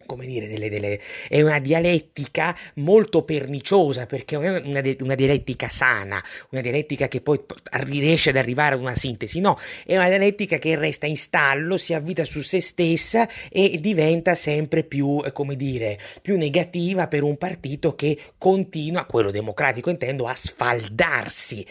come 0.06 0.26
dire, 0.26 0.48
delle, 0.48 0.70
delle, 0.70 1.00
è 1.28 1.42
una 1.42 1.60
dialettica 1.60 2.56
molto 2.76 3.24
perniciosa 3.24 4.06
perché 4.06 4.36
non 4.36 4.46
è 4.46 4.62
una, 4.64 4.82
una, 5.00 5.16
dialettica 5.16 5.70
sana, 5.70 6.24
una 6.50 6.62
dialettica 6.62 7.08
che 7.08 7.22
poi 7.22 7.40
riesce 7.84 8.30
ad 8.30 8.38
arrivare 8.38 8.76
ad 8.76 8.82
una 8.82 8.96
sintesi, 8.96 9.40
no, 9.40 9.58
è 9.86 9.96
una 9.96 10.10
dialettica 10.10 10.58
che 10.58 10.76
resta 10.76 11.06
in 11.06 11.18
stallo, 11.18 11.78
si 11.78 11.94
avvita 11.94 12.24
su 12.26 12.42
se 12.42 12.60
stessa 12.60 13.28
e 13.50 13.78
diventa 13.80 14.36
sempre 14.36 14.84
più, 14.84 15.22
eh, 15.26 15.32
come 15.32 15.56
dire, 15.56 15.98
più 16.22 16.38
negativa 16.38 17.08
per 17.08 17.24
un 17.24 17.38
partito 17.38 17.96
che 17.96 18.18
continua, 18.38 19.06
quello 19.06 19.32
democratico 19.32 19.90
intendo, 19.90 20.28
a 20.28 20.36
sfaldarsi. 20.36 21.66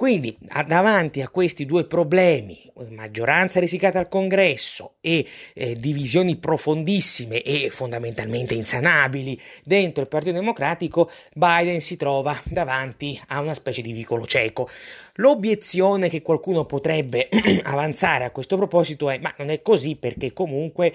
Quindi, 0.00 0.34
davanti 0.66 1.20
a 1.20 1.28
questi 1.28 1.66
due 1.66 1.84
problemi, 1.84 2.58
maggioranza 2.88 3.60
risicata 3.60 3.98
al 3.98 4.08
congresso 4.08 4.94
e 5.02 5.26
eh, 5.52 5.74
divisioni 5.74 6.36
profondissime 6.36 7.42
e 7.42 7.68
fondamentalmente 7.68 8.54
insanabili 8.54 9.38
dentro 9.62 10.00
il 10.00 10.08
Partito 10.08 10.32
Democratico, 10.32 11.10
Biden 11.34 11.82
si 11.82 11.98
trova 11.98 12.34
davanti 12.44 13.20
a 13.26 13.40
una 13.40 13.52
specie 13.52 13.82
di 13.82 13.92
vicolo 13.92 14.24
cieco. 14.26 14.70
L'obiezione 15.16 16.08
che 16.08 16.22
qualcuno 16.22 16.64
potrebbe 16.64 17.28
avanzare 17.64 18.24
a 18.24 18.30
questo 18.30 18.56
proposito 18.56 19.10
è: 19.10 19.18
ma 19.18 19.34
non 19.36 19.50
è 19.50 19.60
così 19.60 19.96
perché 19.96 20.32
comunque 20.32 20.94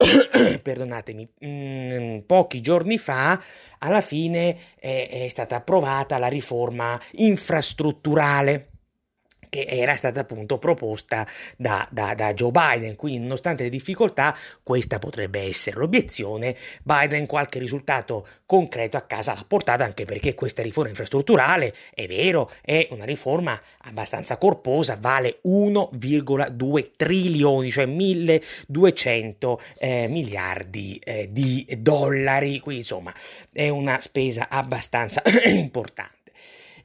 perdonatemi, 0.62 1.28
mh, 1.38 1.48
mm, 1.48 2.18
pochi 2.26 2.60
giorni 2.60 2.98
fa 2.98 3.40
alla 3.78 4.00
fine 4.00 4.56
è, 4.78 5.08
è 5.24 5.28
stata 5.28 5.56
approvata 5.56 6.18
la 6.18 6.28
riforma 6.28 6.98
infrastrutturale 7.12 8.69
che 9.50 9.66
era 9.68 9.94
stata 9.96 10.20
appunto 10.20 10.56
proposta 10.56 11.26
da, 11.58 11.86
da, 11.90 12.14
da, 12.14 12.32
Joe 12.32 12.50
Biden. 12.52 12.96
Quindi, 12.96 13.18
nonostante 13.18 13.64
le 13.64 13.68
difficoltà, 13.68 14.34
questa 14.62 14.98
potrebbe 14.98 15.40
essere 15.40 15.76
l'obiezione. 15.76 16.56
Biden 16.82 17.26
qualche 17.26 17.58
risultato 17.58 18.26
concreto 18.46 18.96
a 18.96 19.02
casa 19.02 19.34
l'ha 19.34 19.44
portata, 19.46 19.84
anche 19.84 20.06
perché 20.06 20.34
questa 20.34 20.62
riforma 20.62 20.88
infrastrutturale, 20.90 21.74
è 21.92 22.06
vero, 22.06 22.50
è 22.62 22.86
una 22.90 23.04
riforma 23.04 23.60
abbastanza 23.82 24.38
corposa, 24.38 24.96
vale 24.98 25.40
1,2 25.44 26.90
trilioni, 26.96 27.70
cioè 27.70 27.84
1200 27.86 29.60
eh, 29.78 30.06
miliardi 30.08 30.98
eh, 31.04 31.28
di 31.30 31.66
dollari. 31.78 32.60
Quindi, 32.60 32.82
insomma, 32.82 33.12
è 33.52 33.68
una 33.68 34.00
spesa 34.00 34.48
abbastanza 34.48 35.22
importante. 35.50 36.19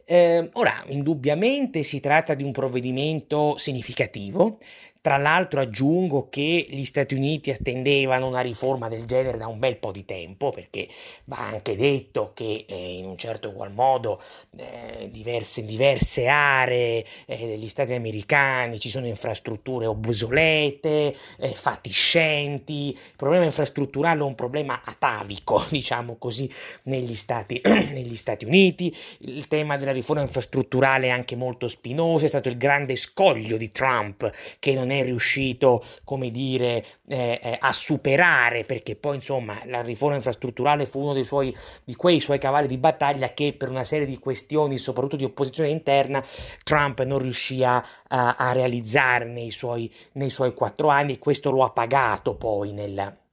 Eh, 0.07 0.50
ora, 0.53 0.83
indubbiamente 0.88 1.81
si 1.81 2.00
tratta 2.00 2.35
di 2.35 2.43
un 2.43 2.51
provvedimento 2.51 3.57
significativo, 3.57 4.59
tra 5.05 5.17
l'altro 5.17 5.59
aggiungo 5.59 6.29
che 6.31 6.65
gli 6.67 6.83
Stati 6.83 7.13
Uniti 7.13 7.51
attendevano 7.51 8.25
una 8.25 8.39
riforma 8.39 8.88
del 8.88 9.05
genere 9.05 9.38
da 9.38 9.45
un 9.45 9.59
bel 9.59 9.77
po' 9.77 9.91
di 9.91 10.03
tempo, 10.03 10.50
perché 10.50 10.88
va 11.25 11.38
anche 11.38 11.75
detto 11.75 12.31
che 12.33 12.65
eh, 12.67 12.97
in 12.97 13.05
un 13.05 13.15
certo 13.15 13.51
qual 13.51 13.71
modo 13.71 14.19
eh, 14.57 15.07
diverse, 15.12 15.63
diverse 15.63 16.25
aree 16.25 17.05
eh, 17.27 17.38
degli 17.38 17.67
Stati 17.67 17.93
americani 17.93 18.79
ci 18.79 18.89
sono 18.89 19.05
infrastrutture 19.05 19.85
obsolete, 19.85 21.15
eh, 21.38 21.53
fatiscenti. 21.53 22.89
Il 22.89 23.13
problema 23.15 23.45
infrastrutturale 23.45 24.21
è 24.21 24.24
un 24.24 24.33
problema 24.33 24.81
atavico, 24.83 25.63
diciamo 25.69 26.15
così, 26.15 26.50
negli 26.85 27.13
Stati, 27.13 27.62
negli 27.93 28.15
Stati 28.15 28.43
Uniti. 28.45 28.91
Il 29.19 29.47
tema 29.47 29.77
della 29.77 29.91
riforma 29.91 30.24
infrastrutturale 30.24 31.05
è 31.05 31.12
anche 31.12 31.35
molto 31.35 31.67
spinoso, 31.67 32.25
è 32.25 32.27
stato 32.27 32.50
il 32.50 32.57
grande 32.57 32.95
scoglio 32.95 33.55
di 33.55 33.69
Trump 33.69 34.31
che 34.57 34.74
non 34.74 34.89
è 34.89 34.94
è 34.99 35.03
riuscito, 35.03 35.83
come 36.03 36.31
dire, 36.31 36.85
eh, 37.07 37.39
eh, 37.41 37.57
a 37.59 37.71
superare, 37.73 38.63
perché 38.63 38.95
poi 38.95 39.15
insomma 39.15 39.61
la 39.65 39.81
riforma 39.81 40.15
infrastrutturale 40.15 40.85
fu 40.85 41.01
uno 41.01 41.13
dei 41.13 41.23
suoi, 41.23 41.55
di 41.83 41.95
quei 41.95 42.19
suoi 42.19 42.39
cavalli 42.39 42.67
di 42.67 42.77
battaglia 42.77 43.33
che 43.33 43.53
per 43.57 43.69
una 43.69 43.83
serie 43.83 44.05
di 44.05 44.17
questioni, 44.19 44.77
soprattutto 44.77 45.15
di 45.15 45.23
opposizione 45.23 45.69
interna, 45.69 46.23
Trump 46.63 47.03
non 47.03 47.19
riuscì 47.19 47.63
a, 47.63 47.83
a 48.07 48.51
realizzare 48.51 49.25
nei 49.25 49.51
suoi, 49.51 49.91
nei 50.13 50.29
suoi 50.29 50.53
quattro 50.53 50.87
anni 50.89 51.13
e 51.13 51.19
questo 51.19 51.51
lo 51.51 51.63
ha 51.63 51.71
pagato 51.71 52.35
poi 52.35 52.71
nel 52.71 53.23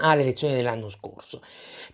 alle 0.00 0.22
elezioni 0.22 0.54
dell'anno 0.54 0.88
scorso. 0.88 1.40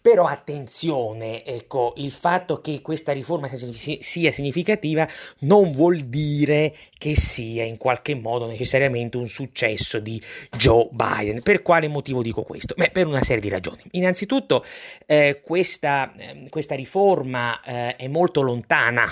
Però 0.01 0.27
attenzione, 0.27 1.45
ecco, 1.45 1.95
il 1.97 2.13
fatto 2.13 2.61
che 2.61 2.81
questa 2.81 3.13
riforma 3.13 3.51
sia 3.53 4.33
significativa 4.33 5.07
non 5.41 5.73
vuol 5.73 6.03
dire 6.03 6.75
che 6.97 7.17
sia 7.17 7.65
in 7.65 7.77
qualche 7.77 8.15
modo 8.15 8.47
necessariamente 8.47 9.17
un 9.17 9.27
successo 9.27 9.99
di 9.99 10.21
Joe 10.57 10.89
Biden. 10.93 11.43
Per 11.43 11.63
quale 11.63 11.89
motivo 11.89 12.23
dico 12.23 12.43
questo? 12.43 12.75
Beh, 12.77 12.91
per 12.91 13.07
una 13.07 13.23
serie 13.23 13.43
di 13.43 13.49
ragioni. 13.49 13.83
Innanzitutto, 13.93 14.65
eh, 15.07 15.41
questa, 15.43 16.13
eh, 16.17 16.49
questa, 16.49 16.75
riforma 16.77 17.61
eh, 17.63 17.97
è 17.97 18.09
molto 18.09 18.43
lontana 18.43 19.11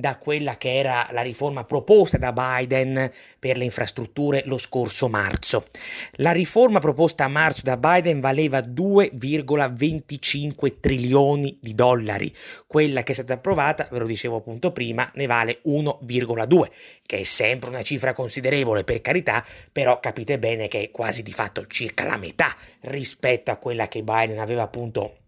da 0.00 0.16
quella 0.16 0.56
che 0.56 0.76
era 0.76 1.06
la 1.12 1.20
riforma 1.20 1.62
proposta 1.64 2.18
da 2.18 2.32
Biden 2.32 3.10
per 3.38 3.56
le 3.56 3.62
infrastrutture 3.64 4.42
lo 4.46 4.58
scorso 4.58 5.08
marzo. 5.08 5.66
La 6.12 6.32
riforma 6.32 6.80
proposta 6.80 7.24
a 7.24 7.28
marzo 7.28 7.60
da 7.62 7.76
Biden 7.76 8.20
valeva 8.20 8.60
2,25 8.60 10.80
trilioni 10.80 11.58
di 11.60 11.74
dollari. 11.74 12.34
Quella 12.66 13.02
che 13.02 13.12
è 13.12 13.14
stata 13.14 13.34
approvata, 13.34 13.88
ve 13.90 13.98
lo 13.98 14.06
dicevo 14.06 14.36
appunto 14.36 14.72
prima, 14.72 15.10
ne 15.14 15.26
vale 15.26 15.60
1,2, 15.66 16.70
che 17.04 17.18
è 17.18 17.24
sempre 17.24 17.68
una 17.68 17.82
cifra 17.82 18.12
considerevole 18.12 18.84
per 18.84 19.02
carità, 19.02 19.44
però 19.70 20.00
capite 20.00 20.38
bene 20.38 20.68
che 20.68 20.82
è 20.82 20.90
quasi 20.90 21.22
di 21.22 21.32
fatto 21.32 21.66
circa 21.66 22.06
la 22.06 22.16
metà 22.16 22.56
rispetto 22.80 23.50
a 23.50 23.56
quella 23.56 23.88
che 23.88 24.02
Biden 24.02 24.38
aveva 24.38 24.62
appunto 24.62 25.19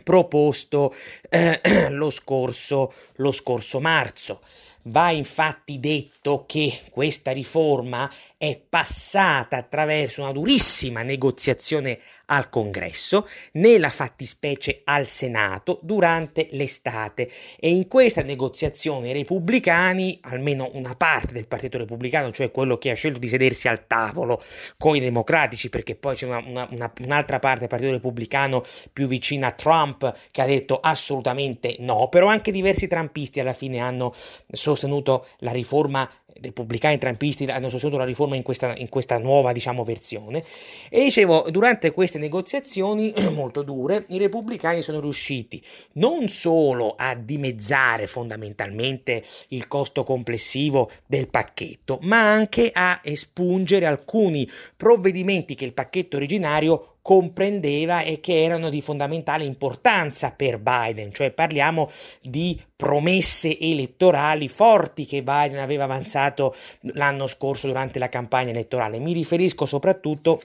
proposto 0.00 0.94
eh, 1.28 1.60
lo, 1.90 2.10
scorso, 2.10 2.92
lo 3.16 3.32
scorso 3.32 3.80
marzo. 3.80 4.40
Va 4.84 5.10
infatti 5.10 5.78
detto 5.78 6.44
che 6.46 6.80
questa 6.90 7.32
riforma 7.32 8.10
è 8.38 8.58
passata 8.66 9.58
attraverso 9.58 10.22
una 10.22 10.32
durissima 10.32 11.02
negoziazione 11.02 11.98
al 12.30 12.48
Congresso, 12.48 13.28
nella 13.52 13.90
fattispecie 13.90 14.82
al 14.84 15.06
Senato, 15.06 15.78
durante 15.82 16.48
l'estate. 16.52 17.30
E 17.58 17.70
in 17.70 17.88
questa 17.88 18.22
negoziazione 18.22 19.10
i 19.10 19.12
repubblicani, 19.12 20.18
almeno 20.22 20.70
una 20.74 20.94
parte 20.94 21.32
del 21.32 21.46
Partito 21.46 21.78
Repubblicano, 21.78 22.30
cioè 22.30 22.50
quello 22.50 22.78
che 22.78 22.90
ha 22.90 22.94
scelto 22.94 23.18
di 23.18 23.28
sedersi 23.28 23.68
al 23.68 23.86
tavolo 23.86 24.42
con 24.78 24.96
i 24.96 25.00
democratici, 25.00 25.68
perché 25.68 25.94
poi 25.94 26.14
c'è 26.14 26.26
una, 26.26 26.42
una, 26.46 26.68
una, 26.70 26.92
un'altra 27.04 27.38
parte 27.38 27.60
del 27.60 27.68
Partito 27.68 27.90
Repubblicano 27.90 28.64
più 28.92 29.06
vicina 29.06 29.48
a 29.48 29.52
Trump 29.52 30.14
che 30.30 30.40
ha 30.40 30.46
detto 30.46 30.78
assolutamente 30.80 31.76
no, 31.80 32.08
però 32.08 32.28
anche 32.28 32.50
diversi 32.50 32.86
trampisti 32.86 33.40
alla 33.40 33.52
fine 33.52 33.78
hanno 33.78 34.14
sostenuto 34.52 35.26
la 35.38 35.52
riforma 35.52 36.08
repubblicani 36.40 36.98
trampisti 36.98 37.44
hanno 37.44 37.68
sostenuto 37.68 37.98
la 37.98 38.04
riforma 38.04 38.36
in 38.36 38.42
questa, 38.42 38.74
in 38.76 38.88
questa 38.88 39.18
nuova 39.18 39.52
diciamo, 39.52 39.84
versione. 39.84 40.44
E 40.88 41.02
dicevo 41.02 41.46
durante 41.50 41.90
queste 41.92 42.18
negoziazioni 42.18 43.12
molto 43.32 43.62
dure 43.62 44.04
i 44.08 44.18
repubblicani 44.18 44.82
sono 44.82 45.00
riusciti 45.00 45.62
non 45.94 46.28
solo 46.28 46.94
a 46.96 47.14
dimezzare 47.14 48.06
fondamentalmente 48.06 49.22
il 49.48 49.66
costo 49.68 50.04
complessivo 50.04 50.90
del 51.06 51.28
pacchetto 51.28 51.98
ma 52.02 52.32
anche 52.32 52.70
a 52.72 53.00
espungere 53.02 53.86
alcuni 53.86 54.48
provvedimenti 54.76 55.54
che 55.54 55.64
il 55.64 55.72
pacchetto 55.72 56.16
originario 56.16 56.96
comprendeva 57.02 58.02
e 58.02 58.20
che 58.20 58.42
erano 58.42 58.68
di 58.68 58.82
fondamentale 58.82 59.44
importanza 59.44 60.32
per 60.32 60.58
Biden, 60.58 61.12
cioè 61.12 61.30
parliamo 61.30 61.90
di 62.20 62.60
promesse 62.80 63.58
elettorali 63.58 64.48
forti 64.48 65.04
che 65.04 65.22
Biden 65.22 65.58
aveva 65.58 65.84
avanzato 65.84 66.54
l'anno 66.94 67.26
scorso 67.26 67.66
durante 67.66 67.98
la 67.98 68.08
campagna 68.08 68.50
elettorale. 68.50 68.98
Mi 68.98 69.12
riferisco 69.12 69.66
soprattutto 69.66 70.40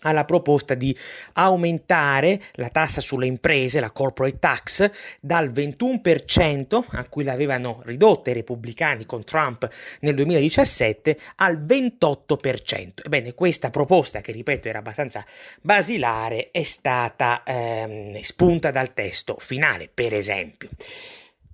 alla 0.00 0.24
proposta 0.24 0.74
di 0.74 0.96
aumentare 1.34 2.40
la 2.54 2.68
tassa 2.68 3.00
sulle 3.00 3.26
imprese, 3.26 3.80
la 3.80 3.90
corporate 3.90 4.38
tax, 4.38 4.90
dal 5.20 5.50
21% 5.50 6.84
a 6.88 7.04
cui 7.04 7.24
l'avevano 7.24 7.82
ridotta 7.84 8.30
i 8.30 8.34
repubblicani 8.34 9.04
con 9.04 9.24
Trump 9.24 9.68
nel 10.00 10.14
2017 10.14 11.18
al 11.36 11.58
28%. 11.62 13.04
Ebbene, 13.04 13.34
questa 13.34 13.70
proposta, 13.70 14.20
che 14.20 14.32
ripeto 14.32 14.68
era 14.68 14.78
abbastanza 14.78 15.24
basilare, 15.60 16.50
è 16.50 16.62
stata 16.62 17.42
ehm, 17.44 18.20
spunta 18.20 18.70
dal 18.70 18.94
testo 18.94 19.36
finale, 19.38 19.90
per 19.92 20.14
esempio. 20.14 20.70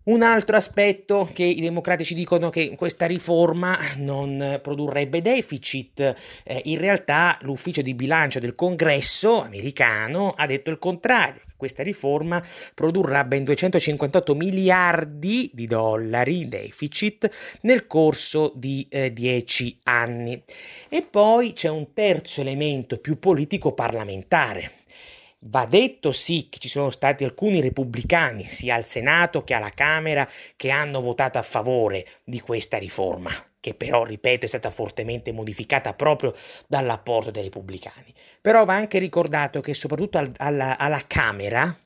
Un 0.07 0.23
altro 0.23 0.57
aspetto 0.57 1.29
che 1.33 1.43
i 1.43 1.61
democratici 1.61 2.15
dicono 2.15 2.49
che 2.49 2.77
questa 2.77 3.07
riforma 3.07 3.77
non 3.97 4.61
produrrebbe 4.63 5.21
deficit, 5.21 6.15
eh, 6.45 6.61
in 6.67 6.79
realtà 6.79 7.37
l'ufficio 7.43 7.83
di 7.83 7.93
bilancio 7.93 8.39
del 8.39 8.55
congresso 8.55 9.43
americano 9.43 10.33
ha 10.37 10.47
detto 10.47 10.71
il 10.71 10.79
contrario, 10.79 11.41
questa 11.57 11.83
riforma 11.83 12.41
produrrà 12.73 13.25
ben 13.25 13.43
258 13.43 14.37
miliardi 14.37 15.51
di 15.53 15.67
dollari 15.67 16.47
deficit 16.47 17.29
nel 17.63 17.89
corso 17.89 18.53
di 18.55 18.87
eh, 18.89 19.13
10 19.13 19.81
anni. 19.83 20.41
E 20.89 21.03
poi 21.03 21.53
c'è 21.53 21.69
un 21.69 21.93
terzo 21.93 22.41
elemento 22.41 22.99
più 22.99 23.19
politico 23.19 23.73
parlamentare. 23.73 24.71
Va 25.49 25.65
detto 25.67 26.11
sì 26.11 26.49
che 26.51 26.59
ci 26.59 26.69
sono 26.69 26.91
stati 26.91 27.23
alcuni 27.23 27.61
repubblicani, 27.61 28.43
sia 28.43 28.75
al 28.75 28.85
Senato 28.85 29.45
che 29.45 29.55
alla 29.55 29.71
Camera, 29.71 30.29
che 30.57 30.71
hanno 30.71 31.01
votato 31.01 31.39
a 31.39 31.43
favore 31.43 32.05
di 32.25 32.41
questa 32.41 32.79
riforma, 32.79 33.31
che 33.61 33.75
però, 33.75 34.05
ripeto, 34.05 34.45
è 34.45 34.49
stata 34.49 34.71
fortemente 34.71 35.31
modificata 35.31 35.95
proprio 35.95 36.35
dall'apporto 36.67 37.31
dei 37.31 37.45
repubblicani. 37.45 38.13
Però 38.41 38.65
va 38.65 38.75
anche 38.75 38.99
ricordato 38.99 39.61
che 39.61 39.73
soprattutto 39.73 40.19
al, 40.19 40.33
alla, 40.37 40.79
alla, 40.79 41.03
Camera 41.07 41.77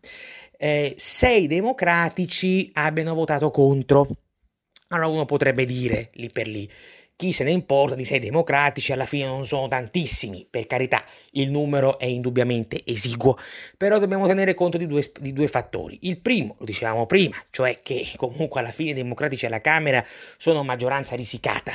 eh, 0.57 0.95
sei 0.97 1.47
democratici 1.47 2.71
abbiano 2.73 3.15
votato 3.15 3.51
contro. 3.51 4.09
Allora 4.89 5.09
uno 5.09 5.25
potrebbe 5.27 5.67
dire 5.67 6.11
lì 6.15 6.31
per 6.31 6.49
lì, 6.49 6.69
chi 7.21 7.33
se 7.33 7.45
ne 7.45 7.51
importa 7.51 7.95
di 7.95 8.07
sei 8.07 8.19
democratici, 8.19 8.95
alla 8.95 9.05
fine 9.05 9.27
non 9.27 9.45
sono 9.45 9.69
tantissimi, 9.69 10.47
per 10.49 10.67
carità, 10.67 11.05
il 11.33 11.51
numero 11.51 11.99
è 11.99 12.07
indubbiamente 12.07 12.81
esiguo, 12.83 13.37
però 13.77 13.99
dobbiamo 13.99 14.27
tenere 14.27 14.55
conto 14.55 14.79
di 14.79 14.87
due, 14.87 15.07
di 15.21 15.35
due, 15.35 15.47
fattori. 15.47 15.99
Il 16.05 16.19
primo, 16.19 16.57
lo 16.59 16.65
dicevamo 16.65 17.05
prima, 17.05 17.37
cioè 17.51 17.81
che 17.83 18.09
comunque 18.17 18.61
alla 18.61 18.73
fine 18.73 18.93
i 18.93 18.95
democratici 18.95 19.45
alla 19.45 19.61
Camera 19.61 20.03
sono 20.39 20.65
maggioranza 20.65 21.15
risicata, 21.15 21.73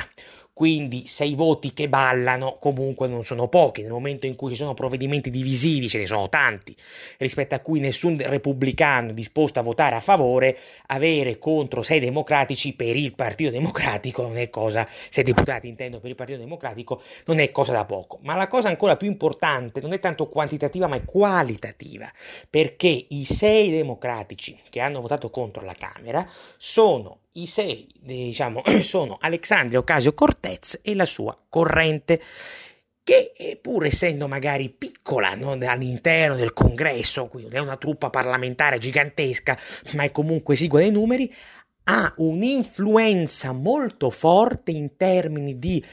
quindi 0.55 1.05
se 1.05 1.25
i 1.25 1.35
voti 1.35 1.73
che 1.73 1.89
ballano 1.89 2.55
comunque 2.61 3.09
non 3.09 3.25
sono 3.25 3.49
pochi, 3.49 3.81
nel 3.81 3.91
momento 3.91 4.25
in 4.25 4.37
cui 4.37 4.51
ci 4.51 4.55
sono 4.55 4.73
provvedimenti 4.73 5.29
divisivi 5.29 5.89
ce 5.89 5.97
ne 5.97 6.07
sono 6.07 6.29
tanti, 6.29 6.73
rispetto 7.17 7.55
a 7.55 7.59
cui 7.59 7.81
nessun 7.81 8.15
repubblicano 8.17 9.09
è 9.09 9.13
disposto 9.13 9.59
a 9.59 9.63
votare 9.63 9.95
a 9.95 9.99
favore, 9.99 10.57
avere 10.85 11.39
contro 11.39 11.83
sei 11.83 11.99
democratici 11.99 12.73
per 12.73 12.95
il 12.95 13.13
Partito 13.13 13.51
Democratico 13.51 14.21
non 14.21 14.37
è 14.37 14.49
cosa, 14.49 14.87
sei 15.09 15.25
deputati 15.25 15.67
intendo 15.67 15.99
per 15.99 16.11
il 16.11 16.15
Partito 16.15 16.39
Democratico, 16.39 17.01
non 17.25 17.39
è 17.39 17.51
cosa 17.51 17.73
da 17.73 17.83
poco, 17.83 18.19
ma 18.21 18.35
la 18.35 18.47
cosa 18.47 18.69
ancora 18.69 18.95
più 18.95 19.09
importante 19.09 19.81
non 19.81 19.91
è 19.91 19.99
tanto 19.99 20.29
quantitativa 20.29 20.87
ma 20.87 20.95
è 20.95 21.03
qualitativa, 21.03 22.09
perché 22.49 23.07
i 23.09 23.25
sei 23.25 23.71
democratici 23.71 24.57
che 24.69 24.79
hanno 24.79 25.01
votato 25.01 25.29
contro 25.29 25.65
la 25.65 25.75
Camera 25.77 26.25
sono 26.55 27.23
i 27.37 27.47
sei, 27.47 27.87
diciamo, 27.99 28.61
sono 28.81 29.17
Alexandria 29.19 29.79
Ocasio-Cortez 29.79 30.79
e 30.81 30.95
la 30.95 31.05
sua 31.05 31.37
corrente 31.49 32.21
che 33.03 33.33
eh, 33.37 33.57
pur 33.61 33.85
essendo 33.85 34.27
magari 34.27 34.69
piccola 34.69 35.35
no, 35.35 35.51
all'interno 35.51 36.35
del 36.35 36.53
congresso, 36.53 37.27
quindi 37.27 37.55
è 37.55 37.59
una 37.59 37.77
truppa 37.77 38.09
parlamentare 38.09 38.79
gigantesca, 38.79 39.57
ma 39.93 40.03
è 40.03 40.11
comunque 40.11 40.55
esigua 40.55 40.79
dei 40.79 40.91
numeri, 40.91 41.31
ha 41.83 42.11
un'influenza 42.17 43.51
molto 43.51 44.09
forte 44.09 44.71
in 44.71 44.97
termini 44.97 45.59
di 45.59 45.83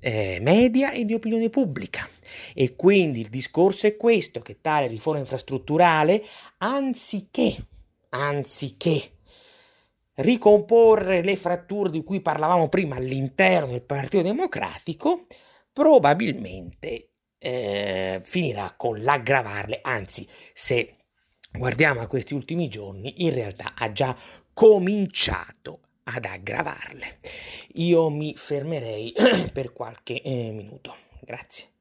eh, 0.00 0.38
media 0.40 0.92
e 0.92 1.04
di 1.04 1.12
opinione 1.12 1.50
pubblica. 1.50 2.08
E 2.54 2.74
quindi 2.74 3.20
il 3.20 3.28
discorso 3.28 3.86
è 3.86 3.96
questo, 3.98 4.40
che 4.40 4.58
tale 4.62 4.86
riforma 4.86 5.20
infrastrutturale, 5.20 6.24
anziché, 6.56 7.54
anziché 8.08 9.11
ricomporre 10.16 11.22
le 11.22 11.36
fratture 11.36 11.90
di 11.90 12.02
cui 12.04 12.20
parlavamo 12.20 12.68
prima 12.68 12.96
all'interno 12.96 13.72
del 13.72 13.82
Partito 13.82 14.22
Democratico, 14.22 15.26
probabilmente 15.72 17.10
eh, 17.38 18.20
finirà 18.22 18.74
con 18.76 19.00
l'aggravarle, 19.00 19.80
anzi 19.82 20.26
se 20.52 20.96
guardiamo 21.50 22.00
a 22.00 22.06
questi 22.06 22.34
ultimi 22.34 22.68
giorni, 22.68 23.24
in 23.24 23.34
realtà 23.34 23.74
ha 23.76 23.92
già 23.92 24.16
cominciato 24.52 25.80
ad 26.04 26.24
aggravarle. 26.24 27.18
Io 27.74 28.10
mi 28.10 28.34
fermerei 28.36 29.12
per 29.52 29.72
qualche 29.72 30.20
eh, 30.20 30.50
minuto. 30.52 30.94
Grazie. 31.20 31.71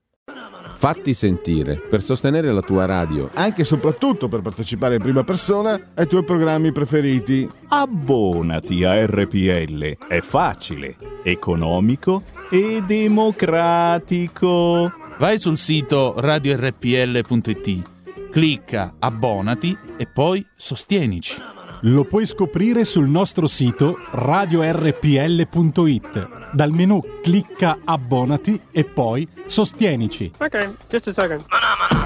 Fatti 0.74 1.14
sentire 1.14 1.76
per 1.76 2.02
sostenere 2.02 2.52
la 2.52 2.62
tua 2.62 2.86
radio. 2.86 3.30
Anche 3.36 3.62
e 3.62 3.66
soprattutto 3.66 4.28
per 4.28 4.42
partecipare 4.42 4.96
in 4.96 5.02
prima 5.02 5.24
persona 5.24 5.80
ai 5.94 6.08
tuoi 6.08 6.24
programmi 6.24 6.72
preferiti. 6.72 7.48
Abbonati 7.68 8.84
a 8.84 9.06
RPL. 9.06 9.98
È 10.08 10.22
facile, 10.22 10.96
economico 11.24 12.24
e 12.50 12.82
democratico. 12.86 14.92
Vai 15.20 15.38
sul 15.38 15.58
sito 15.58 16.16
radiorpl.it, 16.18 17.82
clicca 18.32 18.96
abbonati 18.98 19.78
e 19.98 20.08
poi 20.12 20.44
sostienici. 20.56 21.40
Lo 21.82 22.06
puoi 22.06 22.26
scoprire 22.26 22.86
sul 22.86 23.08
nostro 23.08 23.46
sito 23.46 23.98
radiorpl.it. 24.12 25.50
Dal 26.52 26.72
menu 26.72 27.02
clicca 27.22 27.80
abbonati 27.86 28.60
e 28.72 28.84
poi 28.84 29.28
sostienici. 29.46 30.32
Ok, 30.38 30.74
just 30.90 31.08
a 31.08 31.12
second. 31.14 32.01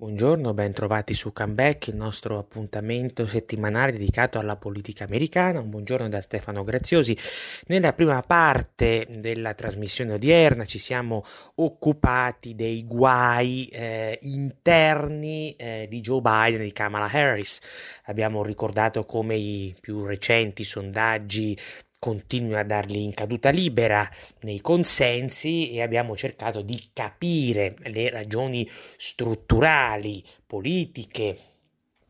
Buongiorno, 0.00 0.54
ben 0.54 0.72
trovati 0.72 1.12
su 1.12 1.32
Comeback, 1.32 1.88
il 1.88 1.96
nostro 1.96 2.38
appuntamento 2.38 3.26
settimanale 3.26 3.90
dedicato 3.90 4.38
alla 4.38 4.54
politica 4.54 5.02
americana. 5.02 5.58
Un 5.58 5.70
buongiorno 5.70 6.08
da 6.08 6.20
Stefano 6.20 6.62
Graziosi. 6.62 7.18
Nella 7.66 7.92
prima 7.92 8.22
parte 8.22 9.08
della 9.10 9.54
trasmissione 9.54 10.12
odierna 10.12 10.66
ci 10.66 10.78
siamo 10.78 11.24
occupati 11.56 12.54
dei 12.54 12.86
guai 12.86 13.66
eh, 13.72 14.20
interni 14.22 15.56
eh, 15.56 15.86
di 15.90 15.98
Joe 16.00 16.20
Biden 16.20 16.60
e 16.60 16.66
di 16.66 16.72
Kamala 16.72 17.10
Harris. 17.10 17.58
Abbiamo 18.04 18.44
ricordato 18.44 19.04
come 19.04 19.34
i 19.34 19.74
più 19.80 20.04
recenti 20.04 20.62
sondaggi 20.62 21.58
continui 21.98 22.56
a 22.56 22.64
darli 22.64 23.02
in 23.02 23.12
caduta 23.12 23.50
libera 23.50 24.08
nei 24.40 24.60
consensi 24.60 25.72
e 25.72 25.82
abbiamo 25.82 26.16
cercato 26.16 26.62
di 26.62 26.90
capire 26.92 27.74
le 27.84 28.08
ragioni 28.10 28.68
strutturali, 28.96 30.24
politiche 30.46 31.38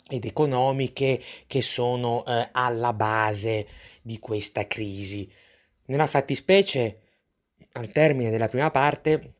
ed 0.08 0.24
economiche 0.24 1.20
che 1.46 1.62
sono 1.62 2.24
eh, 2.24 2.48
alla 2.52 2.92
base 2.92 3.66
di 4.02 4.18
questa 4.18 4.66
crisi. 4.66 5.30
Nella 5.86 6.06
fattispecie, 6.06 7.00
al 7.72 7.90
termine 7.90 8.30
della 8.30 8.48
prima 8.48 8.70
parte, 8.70 9.34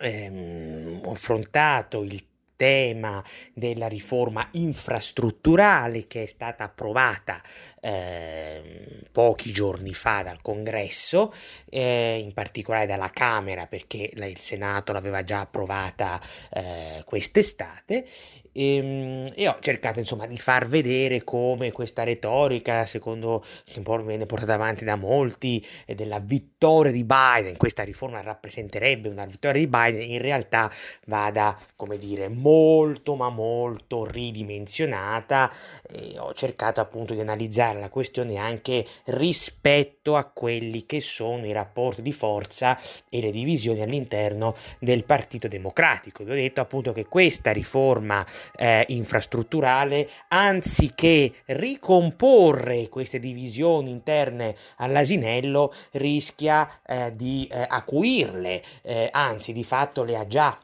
ehm, 0.00 1.00
ho 1.04 1.12
affrontato 1.12 2.02
il 2.02 2.29
tema 2.60 3.24
della 3.54 3.88
riforma 3.88 4.46
infrastrutturale 4.52 6.06
che 6.06 6.24
è 6.24 6.26
stata 6.26 6.64
approvata 6.64 7.40
eh, 7.80 9.00
pochi 9.10 9.50
giorni 9.50 9.94
fa 9.94 10.20
dal 10.22 10.42
Congresso, 10.42 11.32
eh, 11.70 12.20
in 12.22 12.34
particolare 12.34 12.84
dalla 12.84 13.08
Camera 13.08 13.66
perché 13.66 14.10
il 14.12 14.36
Senato 14.36 14.92
l'aveva 14.92 15.24
già 15.24 15.40
approvata 15.40 16.20
eh, 16.50 17.02
quest'estate 17.06 18.04
e, 18.52 18.76
ehm, 18.76 19.32
e, 19.34 19.48
ho 19.48 19.56
cercato 19.60 19.98
insomma 19.98 20.26
di 20.26 20.38
far 20.38 20.66
vedere 20.66 21.22
come 21.24 21.72
questa 21.72 22.02
retorica, 22.02 22.84
secondo 22.84 23.44
che 23.64 23.80
viene 24.04 24.26
portata 24.26 24.54
avanti 24.54 24.84
da 24.84 24.96
molti, 24.96 25.64
della 25.86 26.20
vittoria 26.20 26.92
di 26.92 27.04
Biden, 27.04 27.56
questa 27.56 27.82
riforma 27.82 28.20
rappresenterebbe 28.20 29.08
una 29.08 29.26
vittoria 29.26 29.60
di 29.60 29.66
Biden, 29.66 30.10
in 30.10 30.20
realtà 30.20 30.70
vada, 31.06 31.58
come 31.76 31.98
dire, 31.98 32.28
molto 32.28 33.14
ma 33.14 33.28
molto 33.28 34.04
ridimensionata 34.04 35.50
e 35.88 36.18
ho 36.18 36.32
cercato 36.32 36.80
appunto 36.80 37.14
di 37.14 37.20
analizzare 37.20 37.80
la 37.80 37.88
questione 37.88 38.36
anche 38.36 38.84
rispetto 39.06 40.16
a 40.16 40.24
quelli 40.24 40.86
che 40.86 41.00
sono 41.00 41.46
i 41.46 41.52
rapporti 41.52 42.02
di 42.02 42.12
forza 42.12 42.78
e 43.08 43.20
le 43.20 43.30
divisioni 43.30 43.82
all'interno 43.82 44.54
del 44.78 45.04
Partito 45.04 45.48
Democratico. 45.48 46.24
Vi 46.24 46.30
ho 46.30 46.34
detto 46.34 46.60
appunto 46.60 46.92
che 46.92 47.06
questa 47.06 47.52
riforma 47.52 48.24
eh, 48.56 48.84
infrastrutturale, 48.88 50.08
anziché 50.28 51.32
ricomporre 51.46 52.88
queste 52.88 53.18
divisioni 53.18 53.90
interne 53.90 54.54
all'asinello, 54.76 55.72
rischia 55.92 56.68
eh, 56.86 57.12
di 57.14 57.48
eh, 57.50 57.64
acuirle, 57.68 58.62
eh, 58.82 59.08
anzi 59.10 59.52
di 59.52 59.64
fatto 59.64 60.04
le 60.04 60.16
ha 60.16 60.26
già 60.26 60.58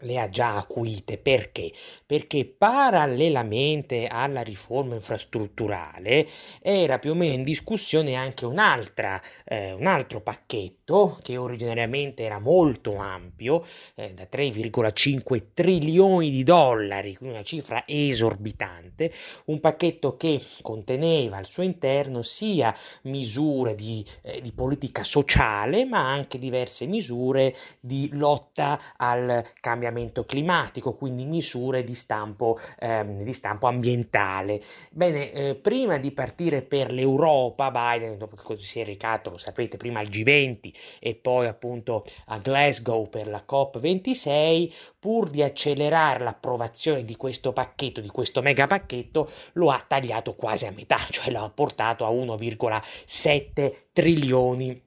le 0.00 0.18
ha 0.18 0.28
già 0.28 0.56
acuite 0.56 1.16
perché? 1.16 1.72
Perché 2.04 2.44
parallelamente 2.44 4.06
alla 4.06 4.42
riforma 4.42 4.94
infrastrutturale 4.94 6.28
era 6.60 6.98
più 6.98 7.12
o 7.12 7.14
meno 7.14 7.32
in 7.32 7.44
discussione 7.44 8.14
anche 8.14 8.44
un'altra, 8.44 9.20
eh, 9.44 9.72
un 9.72 9.86
altro 9.86 10.20
pacchetto 10.20 11.18
che 11.22 11.38
originariamente 11.38 12.24
era 12.24 12.38
molto 12.38 12.96
ampio, 12.96 13.64
eh, 13.94 14.12
da 14.12 14.26
3,5 14.30 15.52
trilioni 15.54 16.30
di 16.30 16.42
dollari, 16.42 17.16
quindi 17.16 17.34
una 17.34 17.44
cifra 17.44 17.84
esorbitante, 17.86 19.10
un 19.46 19.60
pacchetto 19.60 20.16
che 20.18 20.42
conteneva 20.60 21.38
al 21.38 21.46
suo 21.46 21.62
interno 21.62 22.20
sia 22.20 22.74
misure 23.02 23.74
di, 23.74 24.04
eh, 24.22 24.42
di 24.42 24.52
politica 24.52 25.04
sociale 25.04 25.86
ma 25.86 26.06
anche 26.06 26.38
diverse 26.38 26.84
misure 26.84 27.54
di 27.80 28.10
lotta 28.12 28.78
al 28.96 29.42
cambiamento 29.58 29.84
cambiamento 29.86 30.24
climatico, 30.24 30.94
quindi 30.94 31.24
misure 31.24 31.84
di 31.84 31.94
stampo, 31.94 32.58
ehm, 32.78 33.22
di 33.22 33.32
stampo 33.32 33.66
ambientale. 33.66 34.60
Bene, 34.90 35.32
eh, 35.32 35.54
prima 35.54 35.98
di 35.98 36.10
partire 36.12 36.62
per 36.62 36.92
l'Europa, 36.92 37.70
Biden, 37.70 38.18
dopo 38.18 38.36
che 38.36 38.56
si 38.58 38.80
è 38.80 38.84
recato, 38.84 39.30
lo 39.30 39.38
sapete, 39.38 39.76
prima 39.76 40.00
al 40.00 40.08
G20 40.08 40.72
e 40.98 41.14
poi 41.14 41.46
appunto 41.46 42.04
a 42.26 42.38
Glasgow 42.38 43.08
per 43.08 43.28
la 43.28 43.44
COP26, 43.48 44.72
pur 44.98 45.30
di 45.30 45.42
accelerare 45.42 46.24
l'approvazione 46.24 47.04
di 47.04 47.16
questo 47.16 47.52
pacchetto, 47.52 48.00
di 48.00 48.08
questo 48.08 48.42
mega 48.42 48.66
pacchetto, 48.66 49.30
lo 49.54 49.70
ha 49.70 49.84
tagliato 49.86 50.34
quasi 50.34 50.66
a 50.66 50.72
metà, 50.72 50.98
cioè 51.10 51.30
lo 51.30 51.44
ha 51.44 51.50
portato 51.50 52.04
a 52.04 52.10
1,7 52.10 53.72
trilioni 53.92 54.84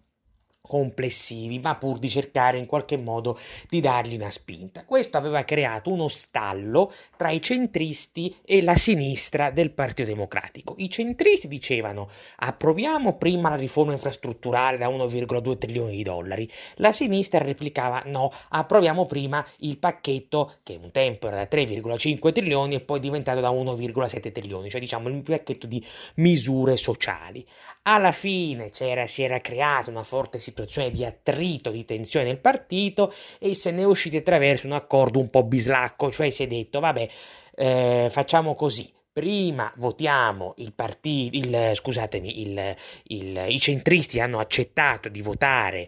complessivi, 0.70 1.58
ma 1.58 1.76
pur 1.78 1.98
di 1.98 2.08
cercare 2.08 2.60
in 2.60 2.68
qualche 2.68 2.96
modo 2.96 3.40
di 3.68 3.80
dargli 3.80 4.14
una 4.14 4.30
spinta. 4.30 4.86
Questo 4.86 5.18
aveva 5.18 5.44
creato 5.44 5.92
uno 5.92 6.08
stallo 6.08 6.94
tra 7.18 7.32
i 7.32 7.42
centristi 7.42 8.36
e 8.46 8.62
la 8.62 8.76
sinistra 8.76 9.50
del 9.50 9.72
Partito 9.72 10.08
Democratico. 10.08 10.76
I 10.78 10.88
centristi 10.88 11.48
dicevano 11.48 12.08
approviamo 12.36 13.18
prima 13.18 13.50
la 13.50 13.56
riforma 13.56 13.94
infrastrutturale 13.94 14.78
da 14.78 14.90
1,2 14.90 15.58
trilioni 15.58 15.96
di 15.96 16.04
dollari, 16.04 16.48
la 16.76 16.92
sinistra 16.92 17.44
replicava 17.44 18.04
no, 18.06 18.32
approviamo 18.50 19.08
prima 19.08 19.44
il 19.62 19.80
pacchetto 19.80 20.58
che 20.62 20.78
un 20.80 20.92
tempo 20.92 21.26
era 21.26 21.38
da 21.38 21.48
3,5 21.50 22.32
trilioni 22.32 22.76
e 22.76 22.82
poi 22.82 23.00
è 23.00 23.02
diventato 23.02 23.40
da 23.40 23.50
1,7 23.50 24.32
trilioni, 24.32 24.70
cioè 24.70 24.80
diciamo 24.80 25.10
il 25.10 25.24
pacchetto 25.24 25.66
di 25.66 25.84
misure 26.18 26.78
sociali. 26.78 27.44
Alla 27.84 28.12
fine 28.12 28.70
si 28.72 29.24
era 29.24 29.40
creata 29.42 29.90
una 29.90 30.04
forte 30.04 30.38
situazione 30.38 30.58
situazione 30.60 30.92
di 30.92 31.06
attrito, 31.06 31.72
di 31.72 31.86
tensione 31.86 32.26
nel 32.26 32.40
partito 32.40 33.14
e 33.40 33.54
se 33.54 33.72
ne 33.72 33.82
è 33.82 33.86
usciti 33.86 34.18
attraverso 34.18 34.68
un 34.68 34.74
accordo 34.74 35.20
un 35.20 35.30
po' 35.30 35.44
bislacco, 35.44 36.12
cioè 36.12 36.30
si 36.30 36.44
è 36.44 36.48
detto 36.48 36.80
vabbè 36.80 37.10
eh, 37.56 38.08
facciamo 38.10 38.56
così, 38.56 38.92
prima 39.12 39.72
votiamo 39.78 40.54
il 40.58 40.74
partito, 40.74 41.36
il, 41.36 41.72
scusatemi, 41.74 42.42
il, 42.42 42.76
il, 43.06 43.46
i 43.50 43.60
centristi 43.60 44.20
hanno 44.20 44.40
accettato 44.40 45.10
di 45.10 45.22
votare, 45.22 45.88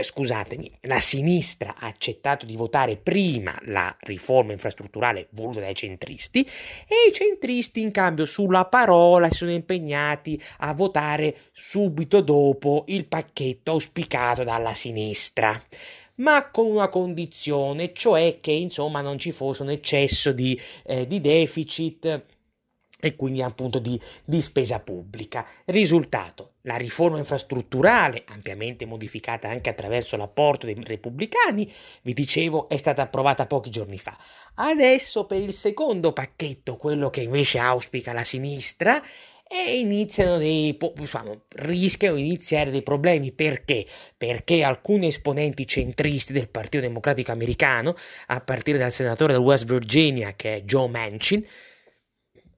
scusatemi, 0.00 0.78
la 0.82 1.00
sinistra 1.00 1.76
ha 1.78 1.86
accettato 1.86 2.44
di 2.44 2.56
votare 2.56 2.96
prima 2.96 3.54
la 3.66 3.94
riforma 4.00 4.52
infrastrutturale 4.52 5.28
voluta 5.30 5.60
dai 5.60 5.74
centristi 5.74 6.42
e 6.42 7.08
i 7.08 7.12
centristi 7.12 7.80
in 7.80 7.92
cambio 7.92 8.26
sulla 8.26 8.66
parola 8.66 9.30
si 9.30 9.36
sono 9.36 9.52
impegnati 9.52 10.40
a 10.58 10.74
votare 10.74 11.36
subito 11.52 12.20
dopo 12.20 12.84
il 12.88 13.06
pacchetto 13.06 13.72
auspicato 13.72 14.44
dalla 14.44 14.74
sinistra 14.74 15.62
ma 16.18 16.48
con 16.50 16.66
una 16.66 16.88
condizione, 16.88 17.92
cioè 17.92 18.38
che 18.40 18.52
insomma 18.52 19.02
non 19.02 19.18
ci 19.18 19.32
fosse 19.32 19.62
un 19.62 19.68
eccesso 19.68 20.32
di, 20.32 20.58
eh, 20.84 21.06
di 21.06 21.20
deficit 21.20 22.24
e 22.98 23.14
quindi 23.14 23.42
appunto 23.42 23.78
di, 23.78 24.00
di, 24.24 24.40
spesa 24.40 24.80
pubblica. 24.80 25.46
Risultato, 25.66 26.54
la 26.62 26.76
riforma 26.76 27.18
infrastrutturale, 27.18 28.24
ampiamente 28.28 28.86
modificata 28.86 29.48
anche 29.48 29.70
attraverso 29.70 30.16
l'apporto 30.16 30.66
dei 30.66 30.76
repubblicani, 30.82 31.70
vi 32.02 32.14
dicevo, 32.14 32.68
è 32.68 32.76
stata 32.76 33.02
approvata 33.02 33.46
pochi 33.46 33.70
giorni 33.70 33.98
fa. 33.98 34.16
Adesso 34.54 35.26
per 35.26 35.40
il 35.40 35.52
secondo 35.52 36.12
pacchetto, 36.12 36.76
quello 36.76 37.10
che 37.10 37.20
invece 37.20 37.58
auspica 37.58 38.12
la 38.12 38.24
sinistra, 38.24 39.02
e 39.48 39.78
iniziano 39.78 40.38
dei 40.38 40.76
diciamo, 40.94 41.42
rischiano 41.50 42.16
di 42.16 42.26
iniziare 42.26 42.72
dei 42.72 42.82
problemi 42.82 43.30
perché? 43.30 43.86
Perché 44.16 44.64
alcuni 44.64 45.06
esponenti 45.06 45.68
centristi 45.68 46.32
del 46.32 46.48
Partito 46.48 46.82
Democratico 46.82 47.30
Americano, 47.30 47.94
a 48.26 48.40
partire 48.40 48.76
dal 48.76 48.90
senatore 48.90 49.34
del 49.34 49.42
West 49.42 49.66
Virginia 49.66 50.32
che 50.34 50.56
è 50.56 50.62
Joe 50.62 50.88
Manchin, 50.88 51.46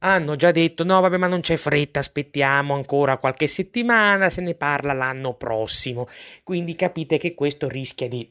hanno 0.01 0.37
già 0.37 0.51
detto 0.51 0.85
no 0.85 1.01
vabbè 1.01 1.17
ma 1.17 1.27
non 1.27 1.41
c'è 1.41 1.57
fretta 1.57 1.99
aspettiamo 1.99 2.75
ancora 2.75 3.19
qualche 3.19 3.47
settimana 3.47 4.31
se 4.31 4.41
ne 4.41 4.55
parla 4.55 4.93
l'anno 4.93 5.35
prossimo 5.35 6.07
quindi 6.45 6.77
capite 6.77 7.19
che 7.19 7.35
questo 7.35 7.69
rischia 7.69 8.09
di 8.09 8.29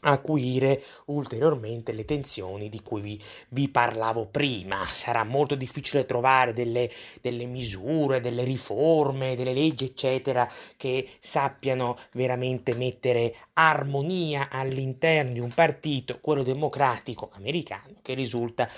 acuire 0.00 0.80
ulteriormente 1.06 1.92
le 1.92 2.04
tensioni 2.04 2.68
di 2.68 2.82
cui 2.82 3.00
vi, 3.00 3.20
vi, 3.48 3.68
parlavo 3.68 4.26
prima. 4.26 4.84
Sarà 4.86 5.24
molto 5.24 5.54
difficile 5.54 6.06
trovare 6.06 6.52
delle, 6.52 6.90
delle, 7.20 7.46
misure, 7.46 8.20
delle 8.20 8.44
riforme, 8.44 9.34
delle 9.34 9.52
leggi, 9.52 9.86
eccetera, 9.86 10.48
che 10.76 11.08
sappiano 11.18 11.98
veramente 12.12 12.74
mettere 12.74 13.34
armonia 13.54 14.48
all'interno 14.50 15.32
di 15.32 15.40
un 15.40 15.52
partito, 15.52 16.18
quello 16.20 16.42
democratico 16.42 17.30
americano, 17.34 17.94
che 18.02 18.14
risulta 18.14 18.68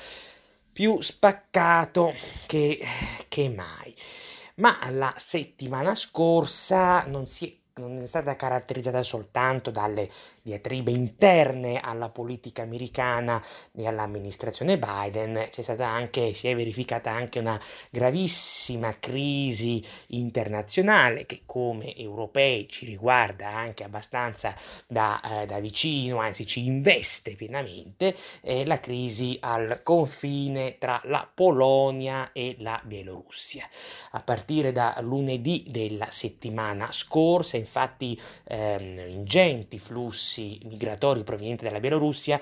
più 0.72 1.00
spaccato 1.00 2.14
che, 2.46 2.80
che 3.28 3.48
mai. 3.48 3.94
Ma 4.56 4.78
la 4.90 5.14
settimana 5.16 5.94
scorsa 5.94 7.04
non 7.06 7.26
si 7.26 7.48
è 7.48 7.59
non 7.74 8.02
è 8.02 8.06
stata 8.06 8.36
caratterizzata 8.36 9.02
soltanto 9.02 9.70
dalle 9.70 10.08
diatribe 10.42 10.90
interne 10.90 11.80
alla 11.80 12.08
politica 12.08 12.62
americana 12.62 13.42
e 13.72 13.86
all'amministrazione 13.86 14.78
Biden, 14.78 15.48
c'è 15.50 15.62
stata 15.62 15.86
anche, 15.86 16.34
si 16.34 16.48
è 16.48 16.54
verificata 16.54 17.10
anche 17.10 17.38
una 17.38 17.60
gravissima 17.90 18.96
crisi 18.98 19.82
internazionale 20.08 21.26
che 21.26 21.42
come 21.46 21.96
europei 21.96 22.68
ci 22.68 22.86
riguarda 22.86 23.48
anche 23.48 23.84
abbastanza 23.84 24.54
da, 24.86 25.42
eh, 25.42 25.46
da 25.46 25.60
vicino, 25.60 26.18
anzi 26.18 26.46
ci 26.46 26.66
investe 26.66 27.34
pienamente, 27.34 28.16
è 28.40 28.64
la 28.64 28.80
crisi 28.80 29.38
al 29.40 29.80
confine 29.82 30.76
tra 30.78 31.00
la 31.04 31.28
Polonia 31.32 32.32
e 32.32 32.56
la 32.58 32.80
Bielorussia. 32.82 33.68
A 34.12 34.20
partire 34.20 34.72
da 34.72 34.96
lunedì 35.00 35.64
della 35.68 36.10
settimana 36.10 36.90
scorsa, 36.92 37.56
infatti 37.60 38.20
ehm, 38.44 38.98
ingenti 39.08 39.78
flussi 39.78 40.58
migratori 40.64 41.22
provenienti 41.22 41.64
dalla 41.64 41.80
Bielorussia 41.80 42.40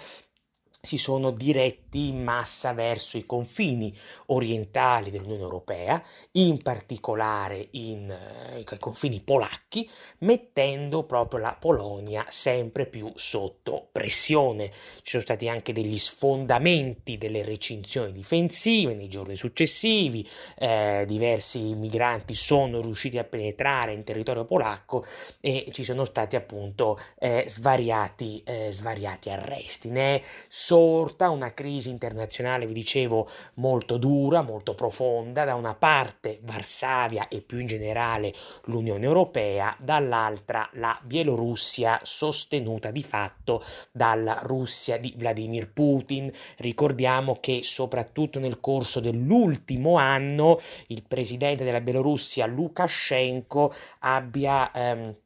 si 0.80 0.96
sono 0.96 1.32
diretti 1.32 2.08
in 2.08 2.22
massa 2.22 2.72
verso 2.72 3.16
i 3.16 3.26
confini 3.26 3.92
orientali 4.26 5.10
dell'Unione 5.10 5.42
Europea, 5.42 6.00
in 6.32 6.62
particolare 6.62 7.68
in, 7.72 8.08
eh, 8.08 8.54
ai 8.54 8.78
confini 8.78 9.20
polacchi, 9.20 9.88
mettendo 10.18 11.02
proprio 11.02 11.40
la 11.40 11.56
Polonia 11.58 12.24
sempre 12.28 12.86
più 12.86 13.10
sotto 13.16 13.88
pressione. 13.90 14.70
Ci 14.70 15.10
sono 15.10 15.22
stati 15.22 15.48
anche 15.48 15.72
degli 15.72 15.98
sfondamenti 15.98 17.18
delle 17.18 17.42
recinzioni 17.42 18.12
difensive 18.12 18.94
nei 18.94 19.08
giorni 19.08 19.36
successivi, 19.36 20.26
eh, 20.56 21.04
diversi 21.08 21.74
migranti 21.74 22.36
sono 22.36 22.80
riusciti 22.80 23.18
a 23.18 23.24
penetrare 23.24 23.92
in 23.92 24.04
territorio 24.04 24.44
polacco 24.44 25.04
e 25.40 25.66
ci 25.72 25.82
sono 25.82 26.04
stati 26.04 26.36
appunto 26.36 26.98
eh, 27.18 27.44
svariati, 27.48 28.42
eh, 28.44 28.68
svariati 28.70 29.30
arresti. 29.30 29.90
Ne 29.90 30.22
sorta 30.68 31.30
una 31.30 31.54
crisi 31.54 31.88
internazionale, 31.88 32.66
vi 32.66 32.74
dicevo, 32.74 33.26
molto 33.54 33.96
dura, 33.96 34.42
molto 34.42 34.74
profonda, 34.74 35.46
da 35.46 35.54
una 35.54 35.74
parte 35.74 36.40
Varsavia 36.42 37.28
e 37.28 37.40
più 37.40 37.58
in 37.58 37.66
generale 37.66 38.34
l'Unione 38.64 39.06
Europea, 39.06 39.74
dall'altra 39.80 40.68
la 40.74 41.00
Bielorussia 41.02 42.00
sostenuta 42.02 42.90
di 42.90 43.02
fatto 43.02 43.64
dalla 43.90 44.40
Russia 44.42 44.98
di 44.98 45.14
Vladimir 45.16 45.72
Putin. 45.72 46.30
Ricordiamo 46.58 47.38
che 47.40 47.62
soprattutto 47.62 48.38
nel 48.38 48.60
corso 48.60 49.00
dell'ultimo 49.00 49.96
anno 49.96 50.60
il 50.88 51.02
presidente 51.02 51.64
della 51.64 51.80
Bielorussia 51.80 52.44
Lukashenko 52.44 53.72
abbia 54.00 54.70
ehm, 54.70 55.16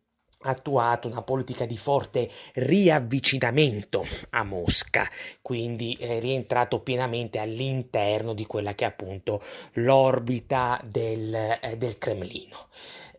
attuato 0.42 1.08
una 1.08 1.22
politica 1.22 1.66
di 1.66 1.76
forte 1.76 2.30
riavvicinamento 2.54 4.04
a 4.30 4.44
Mosca, 4.44 5.08
quindi 5.40 5.96
è 5.98 6.20
rientrato 6.20 6.80
pienamente 6.80 7.38
all'interno 7.38 8.34
di 8.34 8.46
quella 8.46 8.74
che 8.74 8.84
è 8.84 8.88
appunto 8.88 9.42
l'orbita 9.74 10.80
del, 10.84 11.34
eh, 11.34 11.76
del 11.76 11.98
Cremlino. 11.98 12.68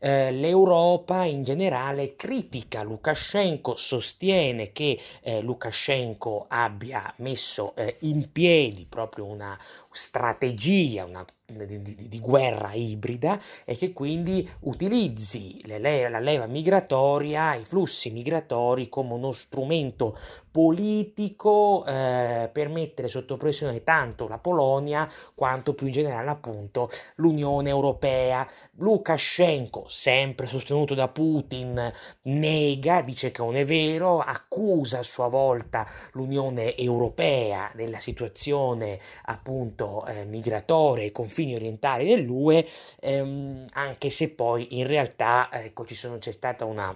eh, 0.03 0.31
l'Europa 0.33 1.23
in 1.23 1.43
generale 1.43 2.17
critica 2.17 2.83
Lukashenko, 2.83 3.77
sostiene 3.77 4.73
che 4.73 4.99
eh, 5.21 5.39
Lukashenko 5.39 6.47
abbia 6.49 7.13
messo 7.17 7.73
eh, 7.77 7.95
in 7.99 8.29
piedi 8.29 8.85
proprio 8.87 9.25
una 9.25 9.57
strategia, 9.93 11.05
una 11.05 11.25
di, 11.45 12.07
di, 12.09 12.19
guerra 12.19 12.73
ibrida 12.73 13.39
e 13.65 13.75
che 13.75 13.91
quindi 13.91 14.49
utilizzi 14.61 15.61
le, 15.65 16.09
la 16.09 16.19
leva 16.19 16.47
migratoria, 16.47 17.53
i 17.55 17.65
flussi 17.65 18.11
migratori 18.11 18.89
come 18.89 19.13
uno 19.13 19.31
strumento 19.31 20.17
politico 20.49 21.83
eh, 21.85 22.49
per 22.51 22.69
mettere 22.69 23.07
sotto 23.07 23.37
pressione 23.37 23.83
tanto 23.83 24.27
la 24.27 24.37
Polonia 24.37 25.09
quanto 25.33 25.73
più 25.73 25.87
in 25.87 25.93
generale 25.93 26.29
appunto 26.29 26.89
l'Unione 27.15 27.69
Europea. 27.69 28.47
Lukashenko, 28.77 29.85
sempre 29.87 30.45
sostenuto 30.45 30.93
da 30.93 31.07
Putin, 31.07 31.91
nega, 32.23 33.01
dice 33.01 33.31
che 33.31 33.41
non 33.41 33.55
è 33.55 33.65
vero, 33.65 34.19
accusa 34.19 34.99
a 34.99 35.03
sua 35.03 35.27
volta 35.27 35.85
l'Unione 36.11 36.77
Europea 36.77 37.71
della 37.73 37.99
situazione 37.99 38.99
appunto 39.25 39.82
eh, 40.07 40.25
migratoria 40.25 41.05
e 41.05 41.11
confini 41.11 41.55
orientali 41.55 42.05
dell'UE, 42.05 42.67
ehm, 42.99 43.65
anche 43.73 44.09
se 44.09 44.29
poi 44.29 44.79
in 44.79 44.87
realtà 44.87 45.49
ecco, 45.51 45.85
ci 45.85 45.95
sono, 45.95 46.17
c'è 46.17 46.31
stata 46.31 46.65
una 46.65 46.95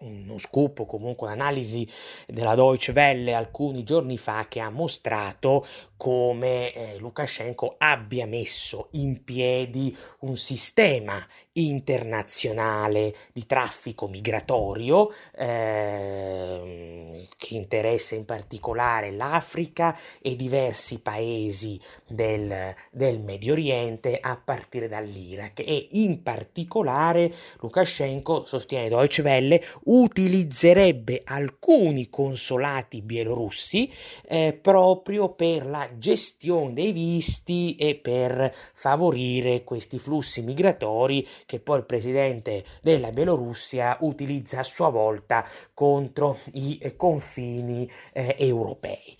uno 0.00 0.38
scoop 0.38 0.80
o 0.80 0.86
comunque 0.86 1.26
un'analisi 1.26 1.86
della 2.26 2.54
Deutsche 2.54 2.92
Welle 2.92 3.34
alcuni 3.34 3.84
giorni 3.84 4.18
fa 4.18 4.46
che 4.48 4.60
ha 4.60 4.70
mostrato 4.70 5.66
come 5.96 6.72
eh, 6.72 6.96
Lukashenko 6.98 7.74
abbia 7.76 8.26
messo 8.26 8.88
in 8.92 9.22
piedi 9.22 9.94
un 10.20 10.34
sistema 10.34 11.22
internazionale 11.52 13.14
di 13.32 13.44
traffico 13.44 14.08
migratorio 14.08 15.12
eh, 15.36 17.28
che 17.36 17.54
interessa 17.54 18.14
in 18.14 18.24
particolare 18.24 19.10
l'Africa 19.10 19.94
e 20.22 20.36
diversi 20.36 21.00
paesi 21.00 21.78
del, 22.06 22.74
del 22.90 23.20
Medio 23.20 23.52
Oriente 23.52 24.18
a 24.20 24.40
partire 24.42 24.88
dall'Iraq. 24.88 25.60
E 25.60 25.88
in 25.92 26.22
particolare 26.22 27.30
Lukashenko 27.58 28.46
sostiene 28.46 28.88
Deutsche 28.88 29.20
Welle 29.20 29.62
utilizzerebbe 29.92 31.22
alcuni 31.24 32.08
consolati 32.08 33.02
bielorussi 33.02 33.92
eh, 34.28 34.56
proprio 34.60 35.30
per 35.30 35.66
la 35.66 35.88
gestione 35.98 36.72
dei 36.72 36.92
visti 36.92 37.74
e 37.74 37.96
per 37.96 38.54
favorire 38.72 39.64
questi 39.64 39.98
flussi 39.98 40.42
migratori 40.42 41.26
che 41.44 41.58
poi 41.58 41.78
il 41.78 41.86
presidente 41.86 42.64
della 42.82 43.10
Bielorussia 43.10 43.96
utilizza 44.00 44.60
a 44.60 44.64
sua 44.64 44.90
volta 44.90 45.44
contro 45.74 46.38
i 46.52 46.94
confini 46.96 47.90
eh, 48.12 48.36
europei. 48.38 49.16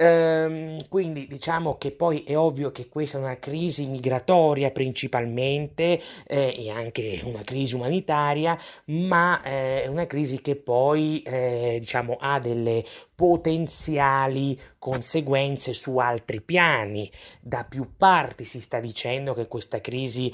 Ehm, 0.00 0.86
quindi 0.88 1.26
diciamo 1.26 1.76
che 1.76 1.90
poi 1.90 2.22
è 2.22 2.38
ovvio 2.38 2.70
che 2.70 2.88
questa 2.88 3.18
è 3.18 3.20
una 3.20 3.38
crisi 3.38 3.86
migratoria 3.86 4.70
principalmente 4.70 6.00
eh, 6.24 6.54
e 6.56 6.70
anche 6.70 7.20
una 7.24 7.42
crisi 7.42 7.74
umanitaria, 7.74 8.56
ma 8.86 9.42
eh, 9.42 9.82
è 9.82 9.86
una 9.88 10.06
crisi 10.06 10.40
che 10.40 10.54
poi 10.54 11.22
eh, 11.22 11.78
diciamo 11.80 12.16
ha 12.20 12.38
delle 12.38 12.84
potenziali 13.12 14.56
conseguenze 14.78 15.72
su 15.72 15.98
altri 15.98 16.40
piani. 16.42 17.10
Da 17.40 17.66
più 17.68 17.96
parti 17.96 18.44
si 18.44 18.60
sta 18.60 18.78
dicendo 18.78 19.34
che 19.34 19.48
questa 19.48 19.80
crisi 19.80 20.32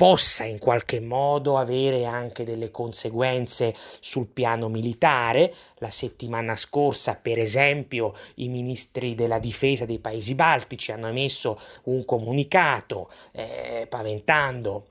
possa 0.00 0.44
in 0.44 0.58
qualche 0.58 0.98
modo 0.98 1.58
avere 1.58 2.06
anche 2.06 2.42
delle 2.44 2.70
conseguenze 2.70 3.74
sul 4.00 4.28
piano 4.28 4.70
militare. 4.70 5.54
La 5.74 5.90
settimana 5.90 6.56
scorsa, 6.56 7.16
per 7.16 7.38
esempio, 7.38 8.14
i 8.36 8.48
ministri 8.48 9.14
della 9.14 9.38
difesa 9.38 9.84
dei 9.84 9.98
paesi 9.98 10.34
baltici 10.34 10.90
hanno 10.90 11.08
emesso 11.08 11.60
un 11.84 12.06
comunicato 12.06 13.10
eh, 13.32 13.86
paventando 13.90 14.86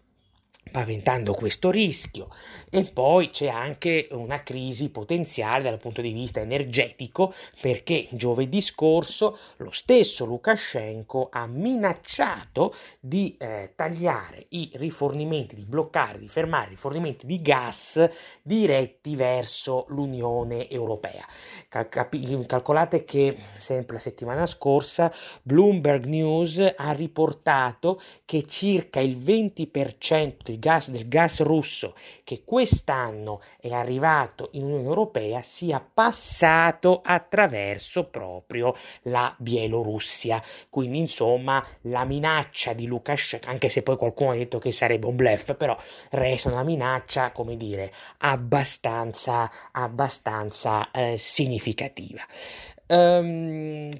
paventando 0.72 1.34
questo 1.34 1.70
rischio 1.72 2.30
e 2.70 2.84
poi 2.84 3.30
c'è 3.30 3.48
anche 3.48 4.08
una 4.12 4.44
crisi 4.44 4.90
potenziale 4.90 5.64
dal 5.64 5.80
punto 5.80 6.02
di 6.02 6.12
vista 6.12 6.40
energetico 6.40 7.34
perché 7.62 8.08
giovedì 8.12 8.62
scorso 8.62 9.38
lo 9.58 9.72
stesso 9.72 10.26
Lukashenko 10.26 11.30
ha 11.32 11.48
minacciato 11.48 12.74
di 13.00 13.36
eh, 13.40 13.74
tagliare 13.76 14.46
i 14.50 14.70
rifornimenti, 14.76 15.56
di 15.56 15.66
bloccare, 15.66 16.20
di 16.20 16.30
fermare 16.30 16.68
i 16.68 16.70
rifornimenti 16.72 17.26
di 17.26 17.42
gas 17.42 18.08
diretti 18.42 19.16
verso 19.16 19.86
l'Unione 19.90 20.70
Europea. 20.70 21.26
Cal- 21.68 21.90
calcolate 22.46 23.04
che 23.04 23.36
sempre 23.58 23.96
la 23.96 24.02
settimana 24.02 24.46
scorsa 24.46 25.12
Bloomberg 25.42 26.06
News 26.06 26.74
ha 26.76 26.92
riportato 26.92 28.02
che 28.26 28.44
circa 28.44 29.00
il 29.00 29.18
20% 29.18 30.36
dei 30.44 30.59
gas, 30.60 30.90
del 30.90 31.08
gas 31.08 31.42
russo 31.42 31.96
che 32.24 32.44
quest'anno 32.46 33.42
è 33.60 33.72
arrivato 33.72 34.50
in 34.54 34.64
Unione 34.64 34.84
Europea 34.84 35.42
sia 35.42 35.80
passato 35.82 37.02
attraverso 37.04 38.10
proprio 38.10 38.76
la 39.04 39.34
Bielorussia. 39.38 40.42
Quindi 40.70 41.00
insomma 41.00 41.66
la 41.84 42.06
minaccia 42.06 42.74
di 42.74 42.86
Lukashenko, 42.86 43.50
anche 43.50 43.70
se 43.70 43.82
poi 43.82 43.98
qualcuno 43.98 44.32
ha 44.32 44.36
detto 44.36 44.60
che 44.60 44.72
sarebbe 44.72 45.08
un 45.08 45.16
bluff, 45.16 45.56
però 45.56 45.78
resta 46.12 46.50
una 46.50 46.64
minaccia, 46.64 47.32
come 47.32 47.58
dire, 47.58 47.92
abbastanza, 48.20 49.50
abbastanza 49.72 50.92
eh, 50.92 51.16
significativa. 51.18 52.22
Um, 52.88 53.92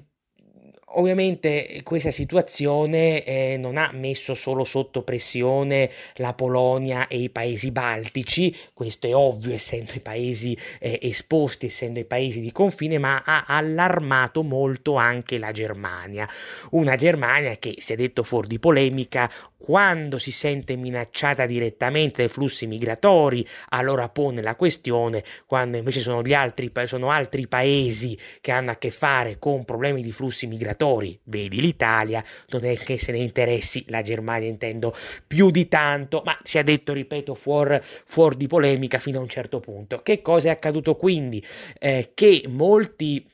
Ovviamente 0.94 1.82
questa 1.84 2.10
situazione 2.10 3.22
eh, 3.22 3.56
non 3.56 3.76
ha 3.76 3.90
messo 3.92 4.34
solo 4.34 4.64
sotto 4.64 5.02
pressione 5.02 5.88
la 6.16 6.34
Polonia 6.34 7.06
e 7.06 7.18
i 7.18 7.30
paesi 7.30 7.70
baltici, 7.70 8.52
questo 8.74 9.06
è 9.06 9.14
ovvio 9.14 9.54
essendo 9.54 9.92
i 9.94 10.00
paesi 10.00 10.56
eh, 10.80 10.98
esposti, 11.02 11.66
essendo 11.66 12.00
i 12.00 12.04
paesi 12.04 12.40
di 12.40 12.50
confine, 12.50 12.98
ma 12.98 13.22
ha 13.24 13.44
allarmato 13.46 14.42
molto 14.42 14.96
anche 14.96 15.38
la 15.38 15.52
Germania. 15.52 16.28
Una 16.70 16.96
Germania 16.96 17.54
che, 17.56 17.74
si 17.78 17.92
è 17.92 17.96
detto 17.96 18.24
fuori 18.24 18.48
di 18.48 18.58
polemica, 18.58 19.30
quando 19.60 20.18
si 20.18 20.32
sente 20.32 20.74
minacciata 20.74 21.44
direttamente 21.44 22.22
dai 22.22 22.30
flussi 22.30 22.66
migratori, 22.66 23.46
allora 23.68 24.08
pone 24.08 24.40
la 24.40 24.56
questione, 24.56 25.22
quando 25.44 25.76
invece 25.76 26.00
sono, 26.00 26.22
altri, 26.34 26.72
sono 26.86 27.10
altri 27.10 27.46
paesi 27.46 28.18
che 28.40 28.52
hanno 28.52 28.70
a 28.70 28.76
che 28.76 28.90
fare 28.90 29.38
con 29.38 29.66
problemi 29.66 30.02
di 30.02 30.12
flussi 30.12 30.46
migratori, 30.46 30.78
vedi 31.24 31.60
l'Italia, 31.60 32.24
non 32.48 32.64
è 32.64 32.76
che 32.76 32.98
se 32.98 33.12
ne 33.12 33.18
interessi 33.18 33.84
la 33.88 34.02
Germania 34.02 34.48
intendo 34.48 34.94
più 35.26 35.50
di 35.50 35.68
tanto, 35.68 36.22
ma 36.24 36.36
si 36.42 36.58
è 36.58 36.64
detto, 36.64 36.92
ripeto, 36.92 37.34
fuori 37.34 37.78
fuor 37.82 38.34
di 38.34 38.46
polemica 38.46 38.98
fino 38.98 39.18
a 39.18 39.22
un 39.22 39.28
certo 39.28 39.60
punto. 39.60 39.98
Che 39.98 40.22
cosa 40.22 40.48
è 40.48 40.52
accaduto 40.52 40.96
quindi? 40.96 41.44
Eh, 41.78 42.10
che 42.14 42.44
molti 42.48 43.29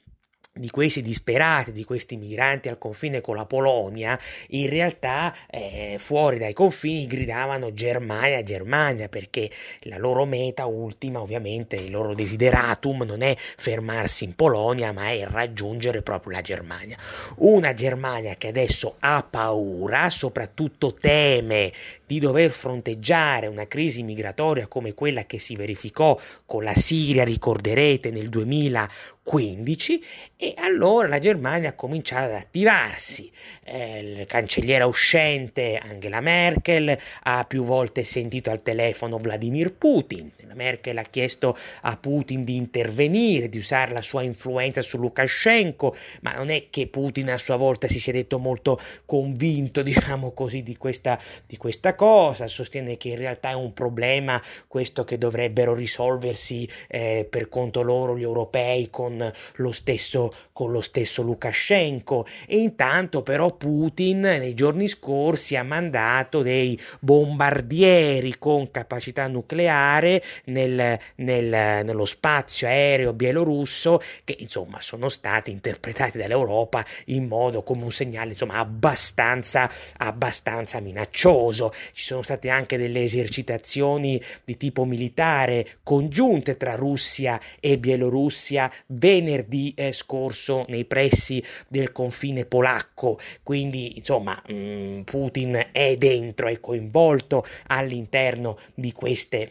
di 0.57 0.71
questi 0.71 1.03
disperati, 1.03 1.73
di 1.73 1.85
questi 1.85 2.17
migranti 2.17 2.69
al 2.69 2.79
confine 2.79 3.21
con 3.21 3.37
la 3.37 3.47
Polonia, 3.47 4.19
in 4.49 4.69
realtà 4.69 5.35
eh, 5.51 5.97
fuori 5.99 6.39
dai 6.39 6.53
confini 6.53 7.07
gridavano 7.07 7.73
Germania, 7.73 8.43
Germania, 8.43 9.09
perché 9.09 9.51
la 9.81 9.99
loro 9.99 10.25
meta 10.25 10.67
ultima, 10.67 11.21
ovviamente, 11.21 11.77
il 11.77 11.91
loro 11.91 12.15
desideratum 12.15 13.03
non 13.03 13.23
è 13.23 13.37
fermarsi 13.37 14.25
in 14.25 14.35
Polonia, 14.35 14.93
ma 14.93 15.11
è 15.11 15.25
raggiungere 15.25 16.03
proprio 16.03 16.33
la 16.33 16.41
Germania. 16.41 16.97
Una 17.37 17.75
Germania 17.75 18.35
che 18.37 18.49
adesso 18.49 18.97
ha 19.01 19.23
paura, 19.29 20.09
soprattutto 20.11 20.95
teme 20.95 21.73
di 22.07 22.19
dover 22.19 22.51
fronteggiare 22.51 23.47
una 23.47 23.67
crisi 23.67 24.03
migratoria 24.03 24.67
come 24.67 24.95
quella 24.95 25.25
che 25.27 25.39
si 25.39 25.55
verificò 25.55 26.19
con 26.45 26.65
la 26.65 26.75
Siria, 26.75 27.25
ricorderete, 27.25 28.11
nel 28.11 28.29
2000 28.29 28.89
15 29.27 30.05
e 30.47 30.55
allora 30.59 31.09
la 31.09 31.19
Germania 31.19 31.71
ha 31.71 31.75
cominciato 31.75 32.27
ad 32.27 32.35
attivarsi. 32.35 33.29
Eh, 33.65 33.99
il 33.99 34.27
cancelliera 34.27 34.87
uscente 34.87 35.77
Angela 35.77 36.21
Merkel 36.21 36.97
ha 37.25 37.45
più 37.45 37.65
volte 37.65 38.05
sentito 38.05 38.51
al 38.51 38.63
telefono 38.63 39.19
Vladimir 39.19 39.73
Putin. 39.73 40.31
La 40.47 40.55
Merkel 40.55 40.99
ha 40.99 41.03
chiesto 41.03 41.57
a 41.83 41.97
Putin 41.97 42.45
di 42.45 42.55
intervenire, 42.55 43.49
di 43.49 43.59
usare 43.59 43.93
la 43.93 44.03
sua 44.03 44.23
influenza 44.23 44.83
su 44.83 44.99
Lukashenko, 44.99 45.97
ma 46.21 46.35
non 46.35 46.51
è 46.51 46.67
che 46.71 46.87
Putin 46.87 47.31
a 47.31 47.39
sua 47.39 47.57
volta 47.57 47.89
si 47.89 47.99
sia 47.99 48.13
detto 48.13 48.39
molto 48.39 48.79
convinto, 49.05 49.83
diciamo 49.83 50.31
così, 50.31 50.63
di 50.63 50.77
questa, 50.77 51.19
di 51.45 51.57
questa 51.57 51.97
cosa. 51.97 52.47
Sostiene 52.47 52.97
che 52.97 53.09
in 53.09 53.17
realtà 53.17 53.51
è 53.51 53.55
un 53.55 53.73
problema 53.73 54.41
questo 54.69 55.03
che 55.03 55.19
dovrebbero 55.19 55.75
risolversi 55.75 56.69
eh, 56.87 57.27
per 57.29 57.49
conto 57.49 57.83
loro 57.83 58.17
gli 58.17 58.23
europei 58.23 58.91
con 58.91 59.33
lo 59.57 59.73
stesso, 59.73 60.33
con 60.53 60.73
lo 60.73 60.81
stesso 60.81 61.23
Lukashenko 61.23 62.27
e 62.47 62.57
intanto 62.59 63.23
però 63.23 63.55
Putin 63.55 64.21
nei 64.21 64.55
giorni 64.55 64.89
scorsi 64.89 65.57
ha 65.57 65.63
mandato 65.63 66.43
dei 66.43 66.79
bombardieri 67.01 68.39
con 68.39 68.71
capacità 68.71 69.27
nucleare 69.27 70.23
nel, 70.47 70.99
nel, 71.17 71.85
nello 71.85 72.07
spazio 72.07 72.67
aereo 72.67 73.13
bielorusso 73.13 74.01
che 74.25 74.37
insomma 74.39 74.81
sono 74.81 75.09
stati 75.09 75.51
interpretati 75.51 76.19
dall'Europa 76.19 76.85
in 77.07 77.27
modo 77.27 77.63
come 77.63 77.85
un 77.85 77.93
segnale 77.93 78.31
insomma 78.31 78.55
abbastanza, 78.55 79.71
abbastanza 79.99 80.81
minaccioso. 80.81 81.73
Ci 81.93 82.05
sono 82.05 82.23
state 82.23 82.49
anche 82.49 82.77
delle 82.77 83.03
esercitazioni 83.03 84.21
di 84.45 84.57
tipo 84.57 84.85
militare 84.85 85.67
congiunte 85.83 86.57
tra 86.57 86.75
Russia 86.75 87.41
e 87.61 87.79
Bielorussia 87.79 88.71
venerdì 88.87 89.73
eh, 89.77 89.93
scorso 90.27 90.65
nei 90.69 90.85
pressi 90.85 91.43
del 91.69 91.93
confine 91.93 92.45
polacco. 92.45 93.19
Quindi 93.43 93.97
insomma 93.97 94.41
mm, 94.51 95.03
Putin 95.03 95.69
è 95.73 95.97
dentro, 95.97 96.49
è 96.49 96.61
coinvolto 96.61 97.45
all'interno 97.69 98.59
di 98.75 98.93
queste 98.93 99.51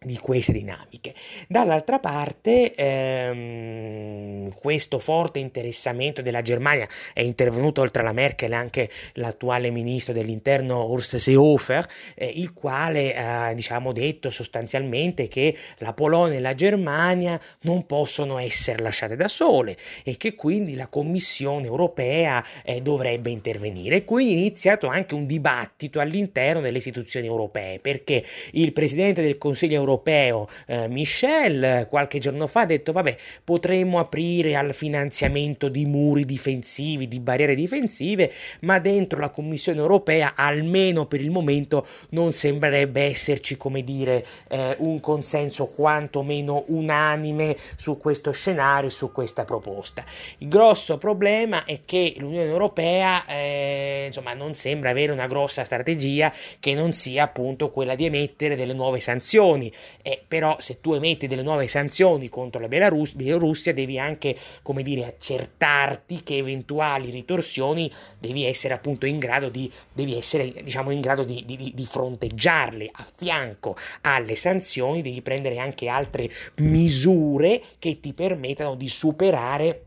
di 0.00 0.16
queste 0.18 0.52
dinamiche. 0.52 1.12
Dall'altra 1.48 1.98
parte, 1.98 2.72
ehm, 2.72 4.52
questo 4.54 5.00
forte 5.00 5.40
interessamento 5.40 6.22
della 6.22 6.40
Germania 6.40 6.86
è 7.12 7.20
intervenuto 7.20 7.80
oltre 7.80 8.02
alla 8.02 8.12
Merkel 8.12 8.52
anche 8.52 8.88
l'attuale 9.14 9.70
ministro 9.70 10.12
dell'interno 10.12 10.76
Horst 10.76 11.16
Seehofer, 11.16 11.84
eh, 12.14 12.30
il 12.36 12.52
quale 12.52 13.16
ha 13.16 13.52
diciamo, 13.54 13.90
detto 13.90 14.30
sostanzialmente 14.30 15.26
che 15.26 15.56
la 15.78 15.92
Polonia 15.92 16.38
e 16.38 16.42
la 16.42 16.54
Germania 16.54 17.40
non 17.62 17.84
possono 17.84 18.38
essere 18.38 18.80
lasciate 18.80 19.16
da 19.16 19.26
sole 19.26 19.76
e 20.04 20.16
che 20.16 20.36
quindi 20.36 20.76
la 20.76 20.86
Commissione 20.86 21.66
europea 21.66 22.44
eh, 22.62 22.80
dovrebbe 22.82 23.30
intervenire. 23.30 24.04
Quindi 24.04 24.34
è 24.34 24.36
iniziato 24.36 24.86
anche 24.86 25.16
un 25.16 25.26
dibattito 25.26 25.98
all'interno 25.98 26.60
delle 26.60 26.78
istituzioni 26.78 27.26
europee 27.26 27.80
perché 27.80 28.24
il 28.52 28.72
presidente 28.72 29.22
del 29.22 29.38
Consiglio 29.38 29.74
europeo 29.74 29.86
europeo 29.88 30.46
eh, 30.66 30.88
Michel 30.88 31.86
qualche 31.88 32.18
giorno 32.18 32.46
fa 32.46 32.60
ha 32.60 32.66
detto 32.66 32.92
vabbè 32.92 33.16
potremmo 33.42 33.98
aprire 33.98 34.54
al 34.54 34.74
finanziamento 34.74 35.68
di 35.68 35.86
muri 35.86 36.24
difensivi, 36.24 37.08
di 37.08 37.20
barriere 37.20 37.54
difensive, 37.54 38.30
ma 38.60 38.78
dentro 38.78 39.18
la 39.18 39.30
Commissione 39.30 39.80
europea 39.80 40.34
almeno 40.34 41.06
per 41.06 41.20
il 41.20 41.30
momento 41.30 41.86
non 42.10 42.32
sembrerebbe 42.32 43.02
esserci 43.02 43.56
come 43.56 43.82
dire 43.82 44.24
eh, 44.48 44.76
un 44.78 45.00
consenso 45.00 45.66
quantomeno 45.66 46.64
unanime 46.68 47.56
su 47.76 47.96
questo 47.96 48.30
scenario, 48.32 48.90
su 48.90 49.12
questa 49.12 49.44
proposta. 49.44 50.04
Il 50.38 50.48
grosso 50.48 50.98
problema 50.98 51.64
è 51.64 51.80
che 51.84 52.14
l'Unione 52.18 52.50
Europea 52.50 53.24
eh, 53.26 54.04
insomma 54.06 54.34
non 54.34 54.54
sembra 54.54 54.90
avere 54.90 55.12
una 55.12 55.26
grossa 55.26 55.64
strategia 55.64 56.32
che 56.60 56.74
non 56.74 56.92
sia 56.92 57.24
appunto 57.24 57.70
quella 57.70 57.94
di 57.94 58.04
emettere 58.04 58.56
delle 58.56 58.74
nuove 58.74 59.00
sanzioni 59.00 59.72
eh, 60.02 60.22
però 60.26 60.56
se 60.60 60.80
tu 60.80 60.92
emetti 60.92 61.26
delle 61.26 61.42
nuove 61.42 61.68
sanzioni 61.68 62.28
contro 62.28 62.60
la 62.60 62.68
Belarus, 62.68 63.14
Bielorussia 63.14 63.72
devi 63.74 63.98
anche, 63.98 64.36
come 64.62 64.82
dire, 64.82 65.04
accertarti 65.06 66.22
che 66.22 66.36
eventuali 66.36 67.10
ritorsioni 67.10 67.90
devi 68.18 68.44
essere 68.44 68.74
appunto 68.74 69.06
in 69.06 69.18
grado 69.18 69.48
di, 69.48 69.70
devi 69.92 70.16
essere, 70.16 70.52
diciamo, 70.62 70.90
in 70.90 71.00
grado 71.00 71.24
di, 71.24 71.42
di, 71.46 71.72
di 71.74 71.86
fronteggiarle. 71.86 72.88
A 72.92 73.06
fianco 73.14 73.76
alle 74.02 74.36
sanzioni, 74.36 75.02
devi 75.02 75.22
prendere 75.22 75.58
anche 75.58 75.88
altre 75.88 76.30
misure 76.56 77.62
che 77.78 78.00
ti 78.00 78.12
permettano 78.12 78.74
di 78.74 78.88
superare 78.88 79.82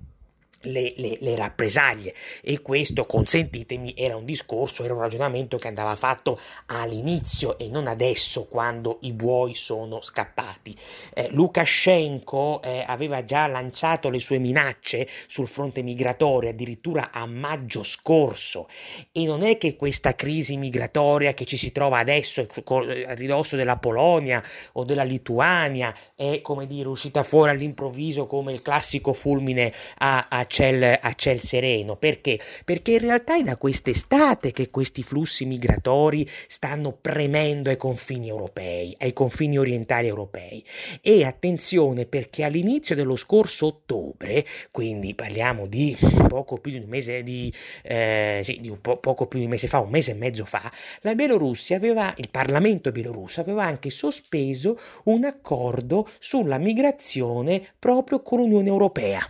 le, 0.62 0.94
le, 0.98 1.18
le, 1.20 1.36
rappresaglie. 1.36 2.14
E 2.42 2.62
questo 2.62 3.06
consentitemi 3.06 3.94
era 3.98 4.16
un 4.16 4.26
discorso 4.26 4.84
era 4.84 4.94
un 4.94 5.02
ragionamento 5.02 5.58
che 5.58 5.68
andava 5.68 5.96
fatto 5.96 6.40
all'inizio 6.68 7.58
e 7.58 7.68
non 7.68 7.88
adesso 7.88 8.46
quando 8.46 9.00
i 9.02 9.14
buoi 9.14 9.54
sono 9.56 10.02
scappati. 10.02 10.76
Eh, 11.14 11.30
Lukashenko 11.32 12.62
eh, 12.62 12.84
aveva 12.86 13.24
già 13.24 13.48
lanciato 13.48 14.10
le 14.10 14.20
sue 14.20 14.38
minacce 14.38 15.08
sul 15.28 15.48
fronte 15.48 15.82
migratorio 15.82 16.50
addirittura 16.50 17.12
a 17.12 17.26
maggio 17.26 17.84
scorso. 17.84 18.68
E 19.12 19.26
non 19.26 19.44
è 19.44 19.58
che 19.58 19.76
questa 19.76 20.16
crisi 20.16 20.58
migratoria 20.58 21.34
che 21.34 21.46
ci 21.46 21.58
si 21.58 21.72
trova 21.72 22.00
adesso 22.00 22.48
a 22.66 23.14
ridosso 23.14 23.56
della 23.56 23.78
Polonia 23.78 24.44
o 24.74 24.84
della 24.84 25.04
Lituania 25.04 25.94
è 26.16 26.42
come 26.42 26.68
dire 26.68 26.88
uscita 26.88 27.24
fuori 27.24 27.52
all'improvviso 27.52 28.26
come 28.26 28.52
il 28.52 28.62
classico 28.62 29.14
fulmine 29.14 29.74
a, 30.00 30.28
a 30.30 30.46
ciel, 30.52 31.00
a 31.02 31.14
ciel 31.14 31.40
sereno. 31.40 31.96
Perché? 31.96 32.40
Perché 32.64 32.92
in 32.92 33.00
realtà 33.00 33.38
è 33.38 33.42
da 33.42 33.58
quest'estate 33.58 34.52
che 34.52 34.70
questi 34.70 35.02
flussi 35.02 35.46
migratori 35.46 36.28
stanno 36.48 36.92
premendo 36.92 37.70
ai 37.70 37.78
confini 37.78 38.28
europei, 38.28 38.96
ai 39.00 39.14
confini 39.14 39.58
orientali 39.58 40.08
europei. 40.08 40.64
E 41.02 41.24
attenzione 41.24 42.06
perché 42.06 42.44
all'inizio 42.44 42.94
dello 42.94 43.16
scorso 43.16 43.68
ottobre, 43.68 44.46
quindi 44.70 45.16
parliamo 45.16 45.66
di 45.66 45.98
poco 46.28 46.58
più 46.58 46.72
di 46.72 46.78
un 46.78 46.88
mese 46.88 47.24
di, 47.24 47.52
eh, 47.84 48.42
sì, 48.44 48.60
di 48.60 48.70
po- 48.80 48.98
poco 48.98 49.26
più 49.28 49.40
di 49.40 49.46
un 49.46 49.52
mese 49.52 49.68
fa, 49.68 49.80
un 49.80 49.90
mese 49.90 50.12
e 50.12 50.16
mezzo 50.16 50.46
fa, 50.46 50.72
la 51.02 51.16
Bielorussia 51.16 51.78
aveva, 51.78 52.14
il 52.18 52.30
Parlamento 52.30 52.92
bielorusso 52.92 53.40
aveva 53.42 53.64
anche 53.64 53.90
sospeso 53.90 54.78
un 55.06 55.24
accordo 55.24 56.10
sulla 56.20 56.58
migrazione 56.58 57.66
proprio 57.80 58.22
con 58.22 58.40
l'Unione 58.40 58.68
Europea. 58.68 59.26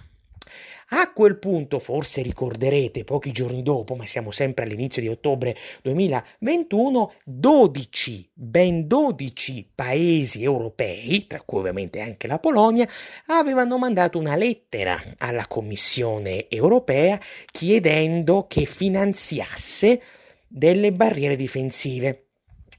A 0.93 1.13
quel 1.13 1.39
punto, 1.39 1.79
forse 1.79 2.21
ricorderete, 2.21 3.05
pochi 3.05 3.31
giorni 3.31 3.63
dopo, 3.63 3.95
ma 3.95 4.05
siamo 4.05 4.29
sempre 4.31 4.65
all'inizio 4.65 5.01
di 5.01 5.07
ottobre 5.07 5.55
2021, 5.83 7.13
12, 7.23 8.29
ben 8.33 8.87
12 8.87 9.71
paesi 9.73 10.43
europei, 10.43 11.27
tra 11.27 11.41
cui 11.43 11.59
ovviamente 11.59 12.01
anche 12.01 12.27
la 12.27 12.39
Polonia, 12.39 12.85
avevano 13.27 13.77
mandato 13.77 14.19
una 14.19 14.35
lettera 14.35 15.01
alla 15.17 15.47
Commissione 15.47 16.49
europea 16.49 17.17
chiedendo 17.49 18.45
che 18.49 18.65
finanziasse 18.65 20.01
delle 20.45 20.91
barriere 20.91 21.37
difensive. 21.37 22.30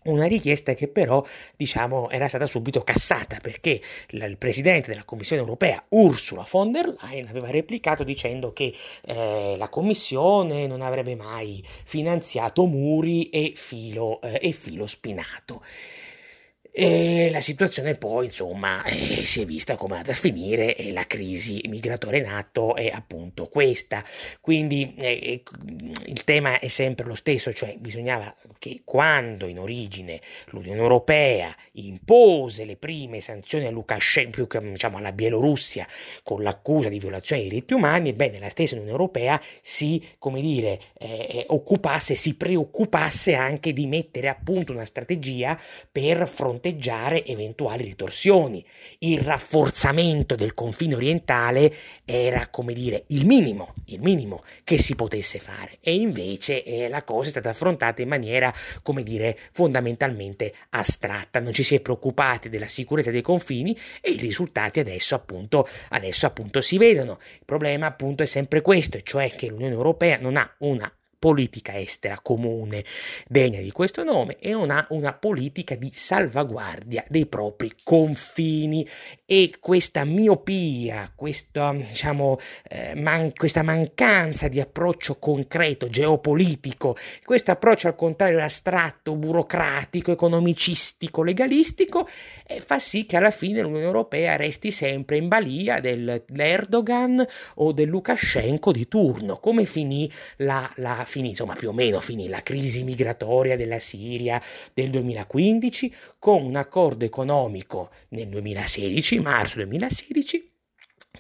Una 0.05 0.27
richiesta 0.27 0.75
che 0.75 0.89
però, 0.89 1.25
diciamo, 1.57 2.11
era 2.11 2.27
stata 2.27 2.47
subito 2.47 2.83
cassata 2.83 3.39
perché 3.41 3.81
il 4.11 4.37
presidente 4.37 4.91
della 4.91 5.05
Commissione 5.05 5.43
europea, 5.43 5.85
Ursula 5.91 6.47
von 6.51 6.73
der 6.73 6.93
Leyen, 7.03 7.29
aveva 7.29 7.51
replicato 7.51 8.03
dicendo 8.03 8.53
che 8.53 8.75
eh, 9.03 9.55
la 9.57 9.69
Commissione 9.69 10.67
non 10.67 10.81
avrebbe 10.81 11.15
mai 11.15 11.63
finanziato 11.85 12.65
muri 12.67 13.31
e 13.31 13.53
filo, 13.55 14.21
eh, 14.23 14.41
e 14.43 14.53
filo 14.53 14.87
spinato. 14.87 15.63
E 16.75 17.29
la 17.31 17.43
situazione 17.43 17.97
poi, 17.97 18.25
insomma, 18.25 18.83
eh, 18.85 19.27
si 19.27 19.43
è 19.43 19.45
vista 19.45 19.77
come 19.77 19.97
andata 19.97 20.13
a 20.13 20.15
finire 20.15 20.75
e 20.75 20.91
la 20.91 21.07
crisi 21.07 21.61
migratoria 21.69 22.21
in 22.21 22.29
atto 22.29 22.75
è 22.75 22.89
appunto 22.89 23.47
questa. 23.49 24.03
Quindi 24.41 24.95
eh, 24.97 25.43
il 26.07 26.25
tema 26.25 26.61
è 26.61 26.69
sempre 26.69 27.05
lo 27.05 27.15
stesso, 27.15 27.53
cioè 27.53 27.77
bisognava 27.79 28.35
che 28.59 28.81
quando 28.87 29.49
in 29.49 29.59
origine 29.59 30.19
l'Unione 30.47 30.81
Europea 30.81 31.55
impose 31.73 32.65
le 32.65 32.77
prime 32.77 33.21
sanzioni 33.21 33.67
a 33.67 33.71
Lukashenko, 33.71 34.47
diciamo 34.61 34.97
alla 34.97 35.13
Bielorussia, 35.13 35.87
con 36.23 36.43
l'accusa 36.43 36.89
di 36.89 36.99
violazione 36.99 37.43
dei 37.43 37.51
diritti 37.51 37.75
umani, 37.75 38.09
ebbene 38.09 38.39
la 38.39 38.49
stessa 38.49 38.77
Unione 38.77 38.93
Europea 38.93 39.39
si, 39.61 40.03
come 40.19 40.41
dire, 40.41 40.81
eh, 40.99 41.27
eh 41.29 41.45
occupasse, 41.49 42.15
si 42.15 42.35
preoccupasse 42.35 43.35
anche 43.35 43.75
di 43.75 43.87
mettere 43.87 44.29
a 44.29 44.39
punto 44.43 44.73
una 44.73 44.87
strategia 44.87 45.61
per 45.91 46.27
fronteggiare 46.27 46.61
fronteggiare 46.63 47.27
eventuali 47.27 47.83
ritorsioni. 47.83 48.65
Il 48.99 49.19
rafforzamento 49.19 50.37
del 50.37 50.55
confine 50.55 50.95
orientale 50.95 51.75
era, 52.05 52.47
come 52.49 52.73
dire, 52.73 53.05
il 53.09 53.27
minimo, 53.27 53.75
il 53.87 54.01
minimo 54.01 54.45
che 54.63 54.79
si 54.79 54.95
potesse 54.95 55.41
fare 55.41 55.79
e 55.81 55.95
invece 55.95 56.63
eh, 56.63 56.89
la 56.89 57.03
cosa 57.03 57.27
è 57.27 57.31
stata 57.31 57.51
affrontata 57.51 58.01
in 58.01 58.09
maniera, 58.09 58.53
come 58.83 59.03
dire, 59.03 59.37
fondamentalmente 59.51 60.55
astratta. 60.71 61.41
Non 61.41 61.53
ci 61.53 61.65
si 61.65 61.75
è 61.75 61.81
preoccupati 61.81 62.49
della 62.49 62.69
sicurezza 62.69 63.11
dei 63.11 63.23
confini 63.23 63.77
e 64.01 64.13
i 64.13 64.19
risultati 64.19 64.79
adesso 64.79 65.17
appunto, 65.17 65.67
adesso 65.91 66.27
appunto 66.27 66.61
si 66.61 66.79
vedono. 66.79 67.19
Il 67.35 67.45
problema 67.45 67.87
appunto 67.87 68.23
è 68.23 68.27
sempre 68.27 68.61
questo, 68.61 69.01
cioè 69.03 69.35
che 69.35 69.49
l'Unione 69.49 69.75
Europea 69.75 70.19
non 70.21 70.37
ha 70.37 70.55
una 70.59 70.91
politica 71.23 71.79
estera 71.79 72.19
comune 72.21 72.85
degna 73.29 73.61
di 73.61 73.71
questo 73.71 74.03
nome 74.03 74.39
e 74.41 74.51
non 74.51 74.73
ha 74.73 74.85
una 74.91 75.13
politica 75.13 75.77
di 75.77 75.89
salvaguardia 75.93 77.05
dei 77.07 77.27
propri 77.27 77.73
confini 77.85 78.85
e 79.25 79.55
questa 79.61 80.05
miopia, 80.05 81.13
questa, 81.15 81.73
diciamo, 81.73 82.39
eh, 82.69 82.97
man- 82.97 83.33
questa 83.35 83.63
mancanza 83.63 84.49
di 84.49 84.59
approccio 84.59 85.21
concreto, 85.21 85.89
geopolitico, 85.89 86.97
questo 87.25 87.53
approccio 87.53 87.87
al 87.87 87.95
contrario 87.95 88.43
astratto, 88.43 89.15
burocratico, 89.15 90.11
economicistico, 90.11 91.23
legalistico, 91.23 92.09
eh, 92.49 92.61
fa 92.61 92.81
sì 92.81 93.07
che 93.07 93.17
alla 93.17 93.31
fine 93.31 93.63
l'Unione 93.63 93.85
Europea 93.85 94.35
resti 94.35 94.73
sempre 94.73 95.19
in 95.19 95.29
balia 95.29 95.79
dell'Erdogan 95.79 97.25
o 97.57 97.71
del 97.71 97.89
Lukashenko 97.89 98.73
di 98.73 98.89
turno. 98.89 99.39
Come 99.39 99.67
finì 99.67 100.11
la, 100.39 100.69
la 100.77 101.05
finì, 101.13 101.29
insomma, 101.29 101.55
più 101.55 101.69
o 101.69 101.73
meno 101.75 102.01
finì 102.01 102.27
la 102.29 102.43
crisi 102.43 102.85
migratoria 102.85 103.55
della 103.55 103.79
Siria 103.79 104.41
del 104.73 104.89
2015 104.89 105.95
con 106.19 106.43
un 106.43 106.57
accordo 106.57 107.05
economico 107.05 107.91
nel 108.09 108.29
2016 108.29 109.21
marzo 109.21 109.57
2016 109.57 110.52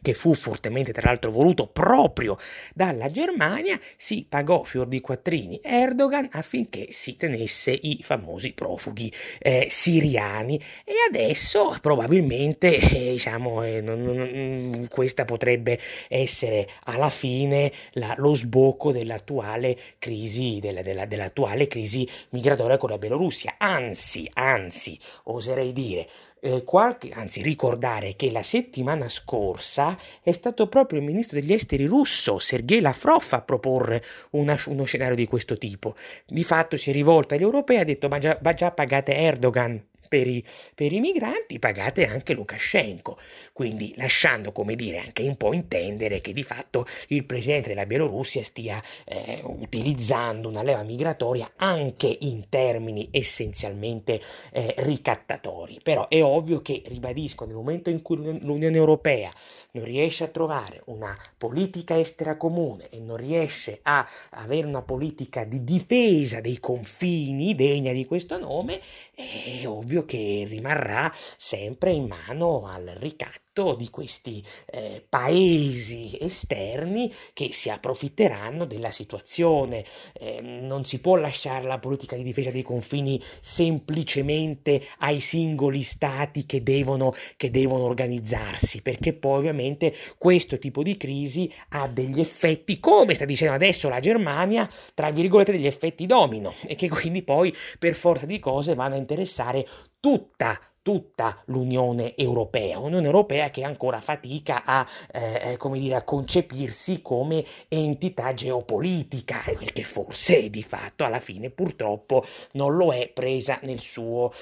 che 0.02 0.14
fu 0.14 0.34
fortemente 0.34 0.92
tra 0.92 1.08
l'altro 1.08 1.30
voluto 1.30 1.68
proprio 1.68 2.36
dalla 2.74 3.10
Germania, 3.10 3.78
si 3.96 4.26
pagò 4.28 4.64
fior 4.64 4.86
di 4.86 5.00
quattrini 5.00 5.60
Erdogan 5.62 6.28
affinché 6.32 6.88
si 6.90 7.16
tenesse 7.16 7.70
i 7.70 8.00
famosi 8.02 8.52
profughi 8.52 9.10
eh, 9.38 9.68
siriani. 9.70 10.60
E 10.84 10.94
adesso 11.08 11.78
probabilmente 11.80 12.76
eh, 12.76 13.12
diciamo 13.12 13.62
eh, 13.62 13.80
non, 13.80 14.02
non, 14.02 14.86
questa 14.90 15.24
potrebbe 15.24 15.78
essere 16.08 16.68
alla 16.84 17.10
fine 17.10 17.70
la, 17.92 18.14
lo 18.18 18.34
sbocco 18.34 18.90
dell'attuale 18.90 19.78
crisi, 19.98 20.58
della, 20.60 20.82
della, 20.82 21.06
dell'attuale 21.06 21.68
crisi 21.68 22.06
migratoria 22.30 22.76
con 22.76 22.90
la 22.90 22.98
Bielorussia, 22.98 23.54
anzi, 23.58 24.28
anzi, 24.34 24.98
oserei 25.24 25.72
dire 25.72 26.08
eh, 26.44 26.64
qualche, 26.64 27.10
anzi 27.10 27.40
ricordare 27.40 28.16
che 28.16 28.32
la 28.32 28.42
settimana 28.42 29.08
scorsa 29.08 29.96
è 30.22 30.32
stato 30.32 30.66
proprio 30.66 30.98
il 30.98 31.04
ministro 31.04 31.38
degli 31.38 31.52
esteri 31.52 31.86
russo 31.86 32.40
Sergei 32.40 32.80
Lavrov 32.80 33.24
a 33.30 33.42
proporre 33.42 34.02
una, 34.30 34.58
uno 34.66 34.84
scenario 34.84 35.14
di 35.14 35.26
questo 35.26 35.56
tipo. 35.56 35.94
Di 36.26 36.42
fatto 36.42 36.76
si 36.76 36.90
è 36.90 36.92
rivolto 36.92 37.34
agli 37.34 37.42
europei 37.42 37.76
e 37.76 37.80
ha 37.80 37.84
detto 37.84 38.08
ma 38.08 38.18
già, 38.18 38.36
ma 38.42 38.52
già 38.54 38.72
pagate 38.72 39.14
Erdogan 39.14 39.90
per 40.12 40.26
i, 40.26 40.44
per 40.74 40.92
i, 40.92 41.00
migranti, 41.00 41.58
pagate 41.58 42.06
anche 42.06 42.34
Lukashenko, 42.34 43.18
quindi 43.54 43.94
lasciando, 43.96 44.52
come 44.52 44.74
dire, 44.76 44.98
anche 44.98 45.22
un 45.22 45.38
po' 45.38 45.54
intendere 45.54 46.20
che 46.20 46.34
di 46.34 46.42
fatto 46.42 46.84
il 47.08 47.24
presidente 47.24 47.70
della 47.70 47.86
Bielorussia 47.86 48.44
stia 48.44 48.82
eh, 49.06 49.40
utilizzando 49.42 50.50
una 50.50 50.62
leva 50.62 50.82
migratoria 50.82 51.52
anche 51.56 52.14
in 52.20 52.50
termini 52.50 53.08
essenzialmente 53.10 54.20
eh, 54.52 54.74
ricattatori. 54.80 55.80
Però 55.82 56.06
è 56.08 56.22
ovvio 56.22 56.60
che, 56.60 56.82
ribadisco, 56.84 57.46
nel 57.46 57.54
momento 57.54 57.88
in 57.88 58.02
cui 58.02 58.16
l'Unione 58.16 58.76
Europea 58.76 59.30
non 59.70 59.84
riesce 59.84 60.24
a 60.24 60.28
trovare 60.28 60.82
una 60.86 61.16
politica 61.38 61.98
estera 61.98 62.36
comune 62.36 62.90
e 62.90 63.00
non 63.00 63.16
riesce 63.16 63.78
a 63.84 64.06
avere 64.32 64.66
una 64.66 64.82
politica 64.82 65.44
di 65.44 65.64
difesa 65.64 66.42
dei 66.42 66.60
confini 66.60 67.54
degna 67.54 67.92
di 67.92 68.04
questo 68.04 68.38
nome, 68.38 68.78
è 69.14 69.66
ovvio 69.66 70.01
che 70.04 70.44
rimarrà 70.48 71.12
sempre 71.36 71.92
in 71.92 72.06
mano 72.06 72.66
al 72.66 72.86
ricatto 72.96 73.41
di 73.52 73.90
questi 73.90 74.42
eh, 74.64 75.04
paesi 75.06 76.16
esterni 76.18 77.12
che 77.34 77.52
si 77.52 77.68
approfitteranno 77.68 78.64
della 78.64 78.90
situazione. 78.90 79.84
Eh, 80.14 80.40
non 80.40 80.86
si 80.86 81.00
può 81.00 81.16
lasciare 81.16 81.66
la 81.66 81.78
politica 81.78 82.16
di 82.16 82.22
difesa 82.22 82.50
dei 82.50 82.62
confini 82.62 83.22
semplicemente 83.42 84.82
ai 85.00 85.20
singoli 85.20 85.82
stati 85.82 86.46
che 86.46 86.62
devono, 86.62 87.14
che 87.36 87.50
devono 87.50 87.84
organizzarsi, 87.84 88.80
perché 88.80 89.12
poi 89.12 89.38
ovviamente 89.38 89.94
questo 90.16 90.58
tipo 90.58 90.82
di 90.82 90.96
crisi 90.96 91.52
ha 91.70 91.86
degli 91.88 92.20
effetti, 92.20 92.80
come 92.80 93.12
sta 93.12 93.26
dicendo 93.26 93.52
adesso 93.52 93.90
la 93.90 94.00
Germania, 94.00 94.66
tra 94.94 95.10
virgolette 95.10 95.52
degli 95.52 95.66
effetti 95.66 96.06
domino, 96.06 96.54
e 96.66 96.74
che 96.74 96.88
quindi 96.88 97.22
poi 97.22 97.54
per 97.78 97.94
forza 97.94 98.24
di 98.24 98.38
cose 98.38 98.74
vanno 98.74 98.94
a 98.94 98.98
interessare 98.98 99.68
tutta 100.00 100.58
tutta 100.82 101.40
l'Unione 101.46 102.16
Europea, 102.16 102.78
un'Unione 102.78 103.06
Europea 103.06 103.50
che 103.50 103.62
ancora 103.62 104.00
fatica 104.00 104.64
a, 104.64 104.86
eh, 105.12 105.56
eh, 105.60 105.70
dire, 105.78 105.94
a 105.94 106.02
concepirsi 106.02 107.00
come 107.00 107.44
entità 107.68 108.34
geopolitica, 108.34 109.42
perché 109.58 109.84
forse 109.84 110.50
di 110.50 110.62
fatto 110.62 111.04
alla 111.04 111.20
fine 111.20 111.50
purtroppo 111.50 112.24
non 112.52 112.76
lo 112.76 112.92
è 112.92 113.08
presa 113.08 113.58
nel 113.62 113.78
suo, 113.78 114.32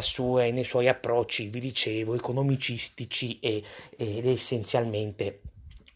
sua, 0.00 0.50
nei 0.50 0.64
suoi 0.64 0.88
approcci, 0.88 1.48
vi 1.48 1.60
dicevo, 1.60 2.14
economicistici 2.14 3.38
e, 3.40 3.62
ed 3.96 4.26
essenzialmente 4.26 5.40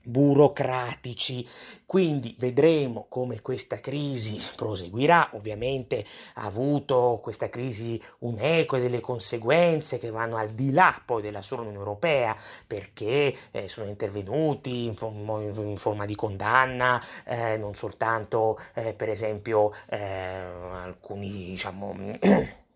burocratici. 0.08 1.46
Quindi 1.84 2.34
vedremo 2.38 3.06
come 3.08 3.40
questa 3.40 3.80
crisi 3.80 4.40
proseguirà. 4.56 5.30
Ovviamente 5.32 6.04
ha 6.34 6.44
avuto 6.44 7.18
questa 7.22 7.48
crisi 7.48 8.00
un 8.20 8.36
eco 8.38 8.76
e 8.76 8.80
delle 8.80 9.00
conseguenze 9.00 9.98
che 9.98 10.10
vanno 10.10 10.36
al 10.36 10.50
di 10.50 10.72
là 10.72 11.00
poi 11.04 11.22
della 11.22 11.42
sola 11.42 11.62
Unione 11.62 11.78
Europea, 11.78 12.36
perché 12.66 13.34
eh, 13.50 13.68
sono 13.68 13.88
intervenuti 13.88 14.84
in, 14.84 14.96
in, 15.00 15.76
forma 15.76 16.04
di 16.04 16.14
condanna, 16.14 17.02
eh, 17.24 17.56
non 17.56 17.74
soltanto 17.74 18.58
eh, 18.74 18.92
per 18.92 19.08
esempio 19.08 19.72
eh, 19.88 19.98
alcuni 19.98 21.30
diciamo 21.30 21.96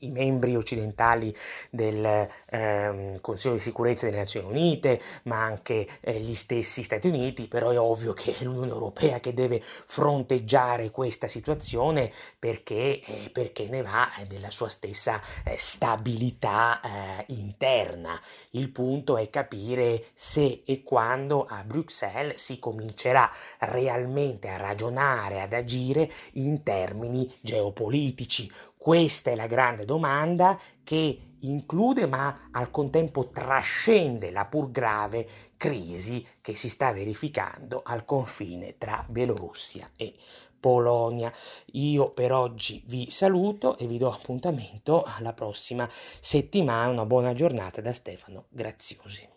i 0.00 0.10
membri 0.10 0.56
occidentali 0.56 1.34
del 1.70 2.28
eh, 2.46 3.18
Consiglio 3.20 3.54
di 3.54 3.60
sicurezza 3.60 4.06
delle 4.06 4.18
Nazioni 4.18 4.48
Unite, 4.48 5.00
ma 5.24 5.42
anche 5.42 5.86
eh, 6.00 6.20
gli 6.20 6.34
stessi 6.34 6.82
Stati 6.82 7.08
Uniti, 7.08 7.48
però 7.48 7.70
è 7.70 7.78
ovvio 7.78 8.12
che 8.12 8.36
è 8.36 8.44
l'Unione 8.44 8.70
Europea 8.70 9.20
che 9.20 9.34
deve 9.34 9.60
fronteggiare 9.62 10.90
questa 10.90 11.26
situazione 11.26 12.10
perché, 12.38 13.00
eh, 13.00 13.30
perché 13.32 13.68
ne 13.68 13.82
va 13.82 14.14
eh, 14.16 14.26
della 14.26 14.50
sua 14.50 14.68
stessa 14.68 15.20
eh, 15.44 15.56
stabilità 15.58 16.80
eh, 16.80 17.24
interna. 17.28 18.20
Il 18.50 18.70
punto 18.70 19.16
è 19.16 19.30
capire 19.30 20.04
se 20.14 20.62
e 20.64 20.82
quando 20.82 21.44
a 21.44 21.62
Bruxelles 21.64 22.42
si 22.42 22.58
comincerà 22.58 23.30
realmente 23.60 24.48
a 24.48 24.56
ragionare, 24.56 25.40
ad 25.40 25.52
agire 25.52 26.10
in 26.32 26.62
termini 26.62 27.32
geopolitici 27.40 28.50
questa 28.86 29.32
è 29.32 29.34
la 29.34 29.48
grande 29.48 29.84
domanda 29.84 30.56
che 30.84 31.18
include 31.40 32.06
ma 32.06 32.50
al 32.52 32.70
contempo 32.70 33.30
trascende 33.30 34.30
la 34.30 34.44
pur 34.44 34.70
grave 34.70 35.26
crisi 35.56 36.24
che 36.40 36.54
si 36.54 36.68
sta 36.68 36.92
verificando 36.92 37.82
al 37.84 38.04
confine 38.04 38.78
tra 38.78 39.04
Bielorussia 39.08 39.90
e 39.96 40.14
Polonia. 40.60 41.32
Io 41.72 42.10
per 42.10 42.30
oggi 42.30 42.80
vi 42.86 43.10
saluto 43.10 43.76
e 43.76 43.88
vi 43.88 43.98
do 43.98 44.08
appuntamento 44.08 45.02
alla 45.02 45.32
prossima 45.32 45.90
settimana. 46.20 46.88
Una 46.88 47.06
buona 47.06 47.32
giornata 47.32 47.80
da 47.80 47.92
Stefano 47.92 48.44
Graziosi. 48.50 49.28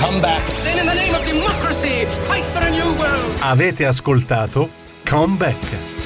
Come 0.00 0.20
back. 0.20 0.42
Avete 3.40 3.84
ascoltato 3.84 4.86
Come 5.08 5.36
Back. 5.36 5.97